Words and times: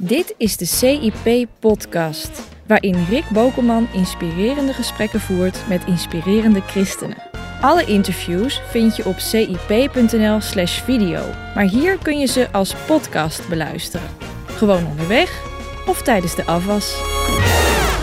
Dit 0.00 0.34
is 0.36 0.56
de 0.56 0.64
CIP-podcast, 0.64 2.42
waarin 2.66 3.04
Rick 3.10 3.24
Bokelman 3.32 3.88
inspirerende 3.92 4.72
gesprekken 4.72 5.20
voert 5.20 5.58
met 5.68 5.82
inspirerende 5.86 6.60
christenen. 6.60 7.16
Alle 7.60 7.84
interviews 7.84 8.62
vind 8.68 8.96
je 8.96 9.04
op 9.04 9.18
cip.nl/slash 9.18 10.80
video, 10.82 11.20
maar 11.54 11.64
hier 11.64 11.98
kun 12.02 12.18
je 12.18 12.26
ze 12.26 12.48
als 12.52 12.74
podcast 12.86 13.48
beluisteren. 13.48 14.06
Gewoon 14.46 14.86
onderweg 14.86 15.42
of 15.86 16.02
tijdens 16.02 16.34
de 16.34 16.44
afwas. 16.44 16.94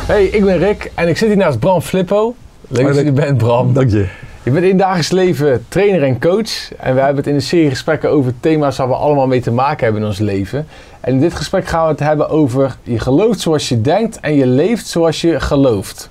Hey, 0.07 0.25
ik 0.25 0.43
ben 0.43 0.57
Rick 0.57 0.91
en 0.95 1.07
ik 1.07 1.17
zit 1.17 1.27
hier 1.27 1.37
naast 1.37 1.59
Bram 1.59 1.81
Flippo. 1.81 2.35
Leuk 2.67 2.85
dat 2.85 2.95
je 2.95 3.03
er 3.03 3.13
bent, 3.13 3.37
Bram. 3.37 3.73
Dank 3.73 3.91
je. 3.91 4.07
Je 4.45 4.51
bent 4.51 4.63
in 4.63 4.69
het 4.69 4.79
dagelijks 4.79 5.11
leven 5.11 5.65
trainer 5.67 6.03
en 6.03 6.19
coach. 6.19 6.73
En 6.77 6.93
we 6.93 6.99
hebben 6.99 7.15
het 7.15 7.27
in 7.27 7.33
een 7.33 7.41
serie 7.41 7.69
gesprekken 7.69 8.09
over 8.09 8.33
thema's 8.39 8.77
waar 8.77 8.87
we 8.87 8.93
allemaal 8.93 9.27
mee 9.27 9.41
te 9.41 9.51
maken 9.51 9.83
hebben 9.83 10.01
in 10.01 10.07
ons 10.07 10.19
leven. 10.19 10.67
En 10.99 11.13
in 11.13 11.19
dit 11.19 11.33
gesprek 11.33 11.67
gaan 11.67 11.83
we 11.83 11.91
het 11.91 11.99
hebben 11.99 12.29
over 12.29 12.77
je 12.83 12.99
gelooft 12.99 13.39
zoals 13.39 13.69
je 13.69 13.81
denkt 13.81 14.19
en 14.19 14.35
je 14.35 14.47
leeft 14.47 14.87
zoals 14.87 15.21
je 15.21 15.39
gelooft. 15.39 16.09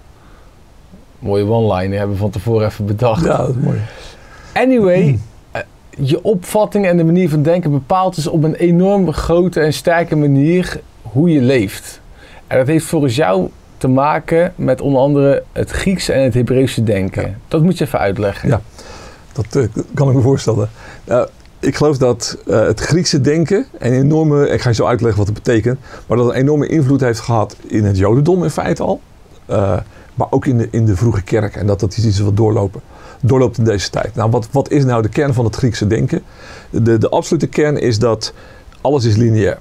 Mooie 1.19 1.45
one-liner 1.45 1.98
hebben 1.98 2.16
we 2.16 2.23
van 2.23 2.30
tevoren 2.30 2.66
even 2.66 2.87
bedacht. 2.87 3.25
Ja, 3.25 3.37
dat 3.37 3.48
is 3.48 3.55
mooi. 3.62 3.80
Anyway, 4.53 5.19
eh, 5.51 5.61
je 5.98 6.23
opvatting 6.23 6.87
en 6.87 6.97
de 6.97 7.05
manier 7.05 7.28
van 7.28 7.42
denken 7.42 7.70
bepaalt 7.70 8.14
dus 8.14 8.27
op 8.27 8.42
een 8.42 8.55
enorm 8.55 9.12
grote 9.12 9.61
en 9.61 9.73
sterke 9.73 10.16
manier 10.16 10.80
hoe 11.03 11.30
je 11.30 11.41
leeft. 11.41 12.01
En 12.47 12.59
dat 12.59 12.66
heeft 12.66 12.87
volgens 12.87 13.16
jou 13.16 13.48
te 13.84 13.91
maken 13.91 14.52
met 14.56 14.80
onder 14.80 15.01
andere 15.01 15.43
het 15.52 15.70
Griekse 15.70 16.12
en 16.12 16.23
het 16.23 16.34
Hebreeuwse 16.34 16.83
denken. 16.83 17.41
Dat 17.48 17.62
moet 17.62 17.79
je 17.79 17.84
even 17.84 17.98
uitleggen. 17.98 18.48
Ja, 18.48 18.61
dat 19.33 19.56
eh, 19.56 19.83
kan 19.95 20.09
ik 20.09 20.15
me 20.15 20.20
voorstellen. 20.20 20.70
Nou, 21.05 21.29
ik 21.59 21.77
geloof 21.77 21.98
dat 21.98 22.39
eh, 22.47 22.61
het 22.61 22.80
Griekse 22.80 23.20
denken 23.20 23.66
een 23.78 23.92
enorme, 23.92 24.48
ik 24.48 24.61
ga 24.61 24.69
je 24.69 24.75
zo 24.75 24.87
uitleggen 24.87 25.19
wat 25.19 25.28
het 25.28 25.42
betekent, 25.42 25.78
maar 26.06 26.16
dat 26.16 26.28
een 26.28 26.34
enorme 26.34 26.66
invloed 26.66 27.01
heeft 27.01 27.20
gehad 27.20 27.56
in 27.67 27.84
het 27.84 27.98
Jodendom 27.98 28.42
in 28.42 28.50
feite 28.50 28.83
al, 28.83 29.00
eh, 29.47 29.78
maar 30.14 30.27
ook 30.30 30.47
in 30.47 30.58
de, 30.58 30.69
in 30.70 30.84
de 30.84 30.97
vroege 30.97 31.23
kerk 31.23 31.56
en 31.56 31.67
dat 31.67 31.80
dat 31.80 31.97
iets 31.97 32.06
is 32.06 32.20
wat 32.20 32.36
doorlopen, 32.36 32.80
doorloopt 33.20 33.58
in 33.58 33.64
deze 33.64 33.91
tijd. 33.91 34.14
Nou, 34.14 34.30
wat, 34.30 34.48
wat 34.51 34.70
is 34.70 34.84
nou 34.84 35.03
de 35.03 35.08
kern 35.08 35.34
van 35.34 35.45
het 35.45 35.56
Griekse 35.56 35.86
denken? 35.86 36.23
De, 36.70 36.98
de 36.98 37.08
absolute 37.08 37.47
kern 37.47 37.78
is 37.78 37.98
dat 37.98 38.33
alles 38.80 39.05
is 39.05 39.17
lineair. 39.17 39.58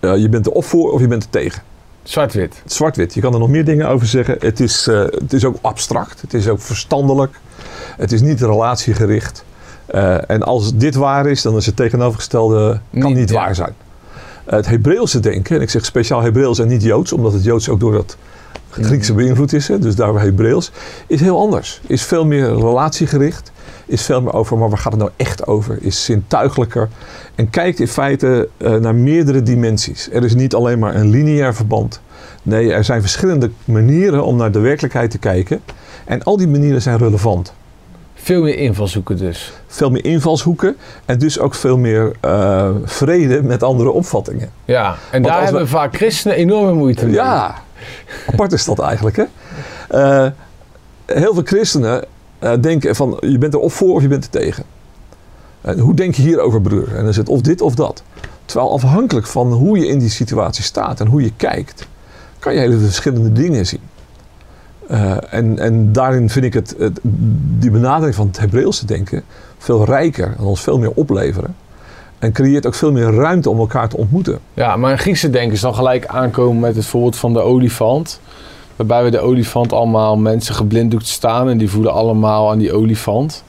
Je 0.00 0.28
bent 0.28 0.46
er 0.46 0.52
of 0.52 0.66
voor 0.66 0.92
of 0.92 1.00
je 1.00 1.08
bent 1.08 1.22
er 1.22 1.30
tegen. 1.30 1.62
Zwart-wit. 2.08 2.62
Zwart-wit. 2.66 3.14
Je 3.14 3.20
kan 3.20 3.32
er 3.32 3.38
nog 3.38 3.48
meer 3.48 3.64
dingen 3.64 3.88
over 3.88 4.06
zeggen. 4.06 4.36
Het 4.38 4.60
is, 4.60 4.88
uh, 4.88 5.00
het 5.00 5.32
is 5.32 5.44
ook 5.44 5.56
abstract. 5.60 6.20
Het 6.20 6.34
is 6.34 6.48
ook 6.48 6.60
verstandelijk. 6.60 7.40
Het 7.96 8.12
is 8.12 8.20
niet 8.20 8.40
relatiegericht. 8.40 9.44
Uh, 9.94 10.30
en 10.30 10.42
als 10.42 10.76
dit 10.76 10.94
waar 10.94 11.26
is, 11.26 11.42
dan 11.42 11.56
is 11.56 11.66
het 11.66 11.76
tegenovergestelde 11.76 12.80
kan 12.90 13.08
niet, 13.08 13.16
niet 13.16 13.30
ja. 13.30 13.34
waar 13.34 13.54
zijn. 13.54 13.74
Uh, 14.46 14.52
het 14.52 14.66
Hebreeuwse 14.66 15.20
denken, 15.20 15.56
en 15.56 15.62
ik 15.62 15.70
zeg 15.70 15.84
speciaal 15.84 16.22
Hebreeuws 16.22 16.58
en 16.58 16.68
niet 16.68 16.82
Joods, 16.82 17.12
omdat 17.12 17.32
het 17.32 17.44
Joods 17.44 17.68
ook 17.68 17.80
door 17.80 17.92
dat 17.92 18.16
Griekse 18.70 19.14
beïnvloed 19.14 19.52
is, 19.52 19.68
hè, 19.68 19.78
dus 19.78 19.94
daar 19.94 20.20
Hebreeuws, 20.20 20.70
is 21.06 21.20
heel 21.20 21.38
anders. 21.38 21.80
Is 21.86 22.02
veel 22.02 22.26
meer 22.26 22.46
relatiegericht. 22.46 23.52
Is 23.86 24.02
veel 24.02 24.22
meer 24.22 24.32
over, 24.32 24.58
maar 24.58 24.68
waar 24.68 24.78
gaat 24.78 24.92
het 24.92 25.00
nou 25.00 25.12
echt 25.16 25.46
over? 25.46 25.78
Is 25.80 26.04
zintuigelijker. 26.04 26.88
En 27.34 27.50
kijkt 27.50 27.80
in 27.80 27.88
feite 27.88 28.48
uh, 28.58 28.74
naar 28.74 28.94
meerdere 28.94 29.42
dimensies. 29.42 30.08
Er 30.12 30.24
is 30.24 30.34
niet 30.34 30.54
alleen 30.54 30.78
maar 30.78 30.94
een 30.94 31.10
lineair 31.10 31.54
verband. 31.54 32.00
Nee, 32.42 32.72
er 32.72 32.84
zijn 32.84 33.00
verschillende 33.00 33.50
manieren 33.64 34.24
om 34.24 34.36
naar 34.36 34.52
de 34.52 34.58
werkelijkheid 34.58 35.10
te 35.10 35.18
kijken. 35.18 35.60
En 36.04 36.22
al 36.22 36.36
die 36.36 36.48
manieren 36.48 36.82
zijn 36.82 36.98
relevant. 36.98 37.52
Veel 38.14 38.42
meer 38.42 38.58
invalshoeken 38.58 39.16
dus. 39.16 39.52
Veel 39.66 39.90
meer 39.90 40.04
invalshoeken 40.04 40.76
en 41.04 41.18
dus 41.18 41.38
ook 41.38 41.54
veel 41.54 41.78
meer 41.78 42.12
uh, 42.24 42.68
vrede 42.84 43.42
met 43.42 43.62
andere 43.62 43.90
opvattingen. 43.90 44.50
Ja, 44.64 44.96
en 45.10 45.22
daar 45.22 45.42
hebben 45.42 45.62
we 45.62 45.68
vaak 45.68 45.96
christenen 45.96 46.36
enorme 46.36 46.72
moeite 46.72 47.04
mee. 47.04 47.14
Ja, 47.14 47.62
apart 48.26 48.52
is 48.52 48.64
dat 48.64 48.78
eigenlijk. 48.78 49.16
Hè? 49.16 49.24
Uh, 50.24 50.30
heel 51.06 51.34
veel 51.34 51.42
christenen 51.44 52.04
uh, 52.40 52.52
denken 52.60 52.96
van 52.96 53.16
je 53.20 53.38
bent 53.38 53.54
er 53.54 53.60
of 53.60 53.74
voor 53.74 53.94
of 53.94 54.02
je 54.02 54.08
bent 54.08 54.24
er 54.24 54.30
tegen. 54.30 54.64
En 55.60 55.78
hoe 55.78 55.94
denk 55.94 56.14
je 56.14 56.22
hierover, 56.22 56.60
broer? 56.60 56.94
En 56.94 57.04
dan 57.04 57.14
het 57.14 57.28
of 57.28 57.40
dit 57.40 57.60
of 57.60 57.74
dat. 57.74 58.02
Terwijl 58.44 58.72
afhankelijk 58.72 59.26
van 59.26 59.52
hoe 59.52 59.78
je 59.78 59.86
in 59.86 59.98
die 59.98 60.10
situatie 60.10 60.64
staat 60.64 61.00
en 61.00 61.06
hoe 61.06 61.22
je 61.22 61.32
kijkt, 61.36 61.86
kan 62.38 62.54
je 62.54 62.58
hele 62.58 62.78
verschillende 62.78 63.32
dingen 63.32 63.66
zien. 63.66 63.80
En, 65.30 65.58
en 65.58 65.92
daarin 65.92 66.30
vind 66.30 66.44
ik 66.44 66.54
het, 66.54 66.74
het, 66.78 67.00
die 67.58 67.70
benadering 67.70 68.14
van 68.14 68.26
het 68.26 68.38
Hebreeuwse 68.38 68.86
denken 68.86 69.22
veel 69.58 69.84
rijker 69.84 70.34
en 70.38 70.44
ons 70.44 70.60
veel 70.60 70.78
meer 70.78 70.92
opleveren. 70.94 71.54
En 72.18 72.32
creëert 72.32 72.66
ook 72.66 72.74
veel 72.74 72.92
meer 72.92 73.10
ruimte 73.14 73.50
om 73.50 73.58
elkaar 73.58 73.88
te 73.88 73.96
ontmoeten. 73.96 74.38
Ja, 74.54 74.76
maar 74.76 74.92
een 74.92 74.98
Griekse 74.98 75.30
denken 75.30 75.52
is 75.52 75.60
dan 75.60 75.74
gelijk 75.74 76.06
aankomen 76.06 76.60
met 76.60 76.76
het 76.76 76.86
voorbeeld 76.86 77.16
van 77.16 77.32
de 77.32 77.40
olifant. 77.40 78.20
Waarbij 78.76 79.04
we 79.04 79.10
de 79.10 79.20
olifant 79.20 79.72
allemaal 79.72 80.16
mensen 80.16 80.54
geblinddoekt 80.54 81.06
staan 81.06 81.48
en 81.48 81.58
die 81.58 81.70
voelen 81.70 81.92
allemaal 81.92 82.50
aan 82.50 82.58
die 82.58 82.72
olifant. 82.72 83.44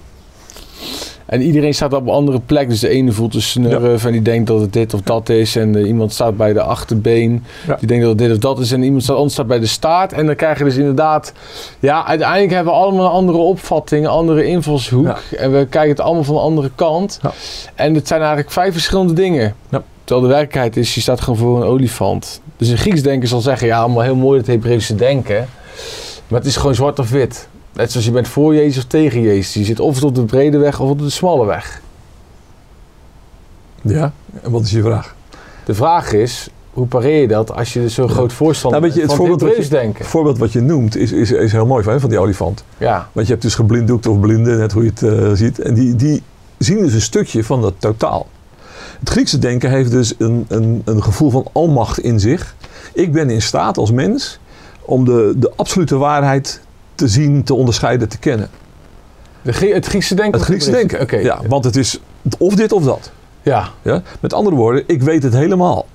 En 1.29 1.41
iedereen 1.41 1.73
staat 1.73 1.93
op 1.93 2.07
een 2.07 2.13
andere 2.13 2.39
plek. 2.45 2.69
Dus 2.69 2.79
de 2.79 2.89
ene 2.89 3.11
voelt 3.11 3.33
een 3.33 3.41
snurf 3.41 4.01
ja. 4.01 4.07
en 4.07 4.13
die 4.13 4.21
denkt 4.21 4.47
dat 4.47 4.61
het 4.61 4.73
dit 4.73 4.93
of 4.93 5.01
dat 5.01 5.29
is. 5.29 5.55
En 5.55 5.75
uh, 5.75 5.87
iemand 5.87 6.13
staat 6.13 6.37
bij 6.37 6.53
de 6.53 6.61
achterbeen. 6.61 7.43
Ja. 7.67 7.75
Die 7.75 7.87
denkt 7.87 8.03
dat 8.03 8.11
het 8.11 8.19
dit 8.19 8.31
of 8.31 8.37
dat 8.37 8.59
is. 8.59 8.71
En 8.71 8.83
iemand 8.83 9.03
staat, 9.03 9.15
anders 9.15 9.33
staat 9.33 9.47
bij 9.47 9.59
de 9.59 9.65
staart. 9.65 10.13
En 10.13 10.25
dan 10.25 10.35
krijg 10.35 10.57
je 10.57 10.63
dus 10.63 10.75
inderdaad... 10.75 11.33
Ja, 11.79 12.05
uiteindelijk 12.05 12.51
hebben 12.51 12.73
we 12.73 12.79
allemaal 12.79 13.05
een 13.05 13.11
andere 13.11 13.37
opvatting. 13.37 14.05
Een 14.05 14.11
andere 14.11 14.45
invalshoek. 14.45 15.05
Ja. 15.05 15.37
En 15.37 15.51
we 15.51 15.65
kijken 15.65 15.89
het 15.89 15.99
allemaal 15.99 16.23
van 16.23 16.35
de 16.35 16.41
andere 16.41 16.71
kant. 16.75 17.19
En 17.75 17.95
het 17.95 18.07
zijn 18.07 18.19
eigenlijk 18.19 18.51
vijf 18.51 18.73
verschillende 18.73 19.13
dingen. 19.13 19.55
Terwijl 20.03 20.27
de 20.27 20.33
werkelijkheid 20.33 20.77
is, 20.77 20.95
je 20.95 21.01
staat 21.01 21.21
gewoon 21.21 21.39
voor 21.39 21.61
een 21.61 21.67
olifant. 21.67 22.41
Dus 22.57 22.69
een 22.69 22.77
Grieks 22.77 23.01
denken 23.01 23.27
zal 23.27 23.41
zeggen... 23.41 23.67
Ja, 23.67 23.79
allemaal 23.79 24.03
heel 24.03 24.15
mooi 24.15 24.37
het 24.37 24.47
Hebreeuwse 24.47 24.95
denken. 24.95 25.47
Maar 26.27 26.39
het 26.39 26.47
is 26.47 26.55
gewoon 26.55 26.75
zwart 26.75 26.99
of 26.99 27.09
wit. 27.09 27.47
Net 27.73 27.91
zoals 27.91 28.05
je 28.05 28.11
bent 28.11 28.27
voor 28.27 28.55
Jezus 28.55 28.77
of 28.77 28.89
tegen 28.89 29.21
Jezus. 29.21 29.53
Je 29.53 29.63
zit 29.63 29.79
of 29.79 30.03
op 30.03 30.15
de 30.15 30.25
brede 30.25 30.57
weg 30.57 30.79
of 30.79 30.89
op 30.89 30.99
de 30.99 31.09
smalle 31.09 31.45
weg. 31.45 31.81
Ja, 33.81 34.13
en 34.41 34.51
wat 34.51 34.63
is 34.63 34.71
je 34.71 34.81
vraag? 34.81 35.15
De 35.65 35.73
vraag 35.73 36.13
is, 36.13 36.49
hoe 36.73 36.87
pareer 36.87 37.21
je 37.21 37.27
dat 37.27 37.51
als 37.55 37.73
je 37.73 37.89
zo'n 37.89 38.07
ja. 38.07 38.13
groot 38.13 38.33
voorstander 38.33 38.81
nou, 38.81 38.93
je, 38.93 38.99
het 38.99 39.09
van 39.09 39.17
voorbeeld 39.17 39.41
wat 39.41 39.55
je, 39.55 39.69
denken? 39.69 39.97
Het 39.97 40.07
voorbeeld 40.07 40.37
wat 40.37 40.51
je 40.51 40.61
noemt 40.61 40.95
is, 40.95 41.11
is, 41.11 41.31
is 41.31 41.51
heel 41.51 41.65
mooi 41.65 41.83
van, 41.83 41.99
van 41.99 42.09
die 42.09 42.19
olifant. 42.19 42.63
Ja. 42.77 43.09
Want 43.11 43.25
je 43.25 43.31
hebt 43.31 43.45
dus 43.45 43.55
geblinddoekt 43.55 44.07
of 44.07 44.19
blinden, 44.19 44.57
net 44.57 44.71
hoe 44.71 44.83
je 44.83 44.89
het 44.89 45.01
uh, 45.01 45.31
ziet. 45.33 45.59
En 45.59 45.73
die, 45.73 45.95
die 45.95 46.23
zien 46.57 46.79
dus 46.79 46.93
een 46.93 47.01
stukje 47.01 47.43
van 47.43 47.61
dat 47.61 47.73
totaal. 47.77 48.27
Het 48.99 49.09
Griekse 49.09 49.37
denken 49.37 49.69
heeft 49.69 49.91
dus 49.91 50.13
een, 50.17 50.45
een, 50.47 50.81
een 50.85 51.03
gevoel 51.03 51.29
van 51.29 51.45
almacht 51.51 51.99
in 51.99 52.19
zich. 52.19 52.55
Ik 52.93 53.11
ben 53.11 53.29
in 53.29 53.41
staat 53.41 53.77
als 53.77 53.91
mens 53.91 54.39
om 54.81 55.05
de, 55.05 55.33
de 55.37 55.51
absolute 55.55 55.97
waarheid 55.97 56.61
te 56.99 57.07
zien, 57.07 57.43
te 57.43 57.53
onderscheiden, 57.53 58.09
te 58.09 58.17
kennen. 58.17 58.49
De, 59.41 59.51
het 59.51 59.85
Griekse 59.85 60.15
denken? 60.15 60.39
Het 60.39 60.47
Griekse 60.47 60.71
denken, 60.71 61.01
okay. 61.01 61.23
ja. 61.23 61.41
Want 61.47 61.63
het 61.63 61.75
is 61.75 61.99
of 62.37 62.55
dit 62.55 62.71
of 62.71 62.83
dat. 62.83 63.11
Ja. 63.41 63.69
ja. 63.81 64.01
Met 64.19 64.33
andere 64.33 64.55
woorden, 64.55 64.83
ik 64.87 65.01
weet 65.01 65.23
het 65.23 65.33
helemaal. 65.33 65.85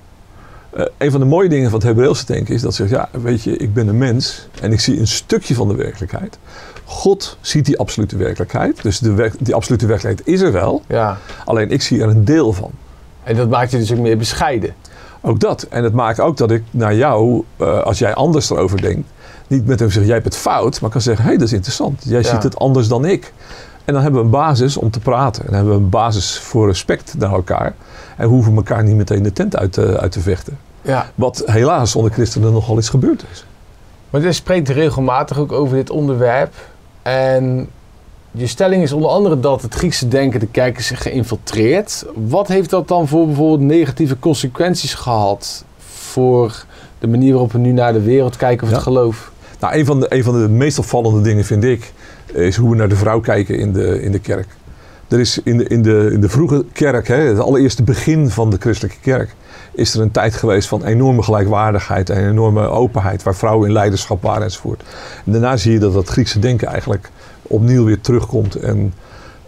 Uh, 0.77 0.85
een 0.97 1.11
van 1.11 1.19
de 1.19 1.25
mooie 1.25 1.49
dingen 1.49 1.69
van 1.69 1.79
het 1.79 1.87
Hebreeuwse 1.87 2.25
denken 2.25 2.53
is 2.53 2.61
dat 2.61 2.73
zegt, 2.73 2.89
ja, 2.89 3.09
weet 3.11 3.43
je, 3.43 3.57
ik 3.57 3.73
ben 3.73 3.87
een 3.87 3.97
mens 3.97 4.47
en 4.61 4.71
ik 4.71 4.79
zie 4.79 4.99
een 4.99 5.07
stukje 5.07 5.53
van 5.53 5.67
de 5.67 5.75
werkelijkheid. 5.75 6.37
God 6.83 7.37
ziet 7.41 7.65
die 7.65 7.79
absolute 7.79 8.17
werkelijkheid, 8.17 8.83
dus 8.83 8.99
de, 8.99 9.31
die 9.39 9.55
absolute 9.55 9.85
werkelijkheid 9.85 10.27
is 10.27 10.41
er 10.41 10.51
wel. 10.51 10.81
Ja. 10.87 11.17
Alleen 11.45 11.71
ik 11.71 11.81
zie 11.81 12.01
er 12.01 12.09
een 12.09 12.25
deel 12.25 12.53
van. 12.53 12.71
En 13.23 13.35
dat 13.35 13.49
maakt 13.49 13.71
je 13.71 13.77
dus 13.77 13.91
ook 13.91 13.99
meer 13.99 14.17
bescheiden. 14.17 14.73
Ook 15.21 15.39
dat. 15.39 15.63
En 15.63 15.83
het 15.83 15.93
maakt 15.93 16.19
ook 16.19 16.37
dat 16.37 16.51
ik 16.51 16.63
naar 16.71 16.95
jou, 16.95 17.43
uh, 17.57 17.83
als 17.83 17.99
jij 17.99 18.13
anders 18.13 18.49
erover 18.49 18.81
denkt, 18.81 19.09
niet 19.47 19.65
met 19.65 19.79
hem 19.79 19.87
zeggen, 19.87 20.05
jij 20.05 20.21
hebt 20.21 20.33
het 20.33 20.37
fout, 20.37 20.81
maar 20.81 20.89
kan 20.89 21.01
zeggen, 21.01 21.23
hé, 21.23 21.29
hey, 21.29 21.39
dat 21.39 21.47
is 21.47 21.53
interessant. 21.53 22.01
Jij 22.05 22.21
ja. 22.21 22.29
ziet 22.29 22.43
het 22.43 22.59
anders 22.59 22.87
dan 22.87 23.05
ik. 23.05 23.33
En 23.85 23.93
dan 23.93 24.01
hebben 24.01 24.19
we 24.19 24.25
een 24.25 24.31
basis 24.31 24.77
om 24.77 24.91
te 24.91 24.99
praten. 24.99 25.41
En 25.41 25.47
dan 25.47 25.55
hebben 25.55 25.75
we 25.75 25.83
een 25.83 25.89
basis 25.89 26.39
voor 26.39 26.67
respect 26.67 27.13
naar 27.17 27.31
elkaar. 27.31 27.73
En 28.17 28.27
hoeven 28.27 28.55
elkaar 28.55 28.83
niet 28.83 28.95
meteen 28.95 29.23
de 29.23 29.33
tent 29.33 29.57
uit 29.57 29.73
te, 29.73 29.99
uit 29.99 30.11
te 30.11 30.19
vechten. 30.19 30.57
Ja. 30.81 31.09
Wat 31.15 31.43
helaas 31.45 31.95
onder 31.95 32.11
christenen 32.11 32.53
nogal 32.53 32.75
eens 32.75 32.89
gebeurd 32.89 33.23
is. 33.31 33.45
Maar 34.09 34.21
je 34.21 34.31
spreekt 34.31 34.69
regelmatig 34.69 35.37
ook 35.39 35.51
over 35.51 35.75
dit 35.75 35.89
onderwerp. 35.89 36.53
En 37.01 37.69
je 38.31 38.47
stelling 38.47 38.83
is 38.83 38.91
onder 38.91 39.09
andere 39.09 39.39
dat 39.39 39.61
het 39.61 39.73
Griekse 39.73 40.07
denken 40.07 40.39
de 40.39 40.71
is 40.75 40.89
geïnfiltreerd. 40.89 42.05
Wat 42.27 42.47
heeft 42.47 42.69
dat 42.69 42.87
dan 42.87 43.07
voor 43.07 43.25
bijvoorbeeld 43.25 43.59
negatieve 43.59 44.19
consequenties 44.19 44.93
gehad 44.93 45.63
voor 45.77 46.65
de 46.99 47.07
manier 47.07 47.31
waarop 47.31 47.51
we 47.51 47.57
nu 47.57 47.71
naar 47.71 47.93
de 47.93 48.01
wereld 48.01 48.35
kijken 48.35 48.63
of 48.63 48.69
ja. 48.69 48.75
het 48.75 48.83
geloof? 48.83 49.31
Nou, 49.65 49.77
een 49.77 49.85
van, 49.85 49.99
de, 49.99 50.23
van 50.23 50.41
de 50.41 50.49
meest 50.49 50.79
opvallende 50.79 51.21
dingen 51.21 51.45
vind 51.45 51.63
ik, 51.63 51.93
is 52.33 52.55
hoe 52.55 52.69
we 52.69 52.75
naar 52.75 52.89
de 52.89 52.95
vrouw 52.95 53.19
kijken 53.19 53.57
in 53.57 53.73
de, 53.73 54.01
in 54.01 54.11
de 54.11 54.19
kerk. 54.19 54.47
Er 55.07 55.19
is 55.19 55.39
in 55.43 55.57
de, 55.57 55.63
in 55.63 55.81
de, 55.81 56.09
in 56.11 56.21
de 56.21 56.29
vroege 56.29 56.65
kerk, 56.73 57.07
hè, 57.07 57.15
het 57.15 57.39
allereerste 57.39 57.83
begin 57.83 58.29
van 58.29 58.49
de 58.49 58.57
christelijke 58.59 58.99
kerk, 59.01 59.35
is 59.73 59.93
er 59.93 60.01
een 60.01 60.11
tijd 60.11 60.33
geweest 60.33 60.67
van 60.67 60.83
enorme 60.83 61.23
gelijkwaardigheid 61.23 62.09
en 62.09 62.29
enorme 62.29 62.67
openheid, 62.67 63.23
waar 63.23 63.35
vrouwen 63.35 63.67
in 63.67 63.73
leiderschap 63.73 64.21
waren 64.21 64.43
enzovoort. 64.43 64.83
En 65.25 65.31
daarna 65.31 65.57
zie 65.57 65.71
je 65.71 65.79
dat 65.79 65.93
dat 65.93 66.09
Griekse 66.09 66.39
denken 66.39 66.67
eigenlijk 66.67 67.09
opnieuw 67.41 67.83
weer 67.83 68.01
terugkomt 68.01 68.55
en 68.55 68.93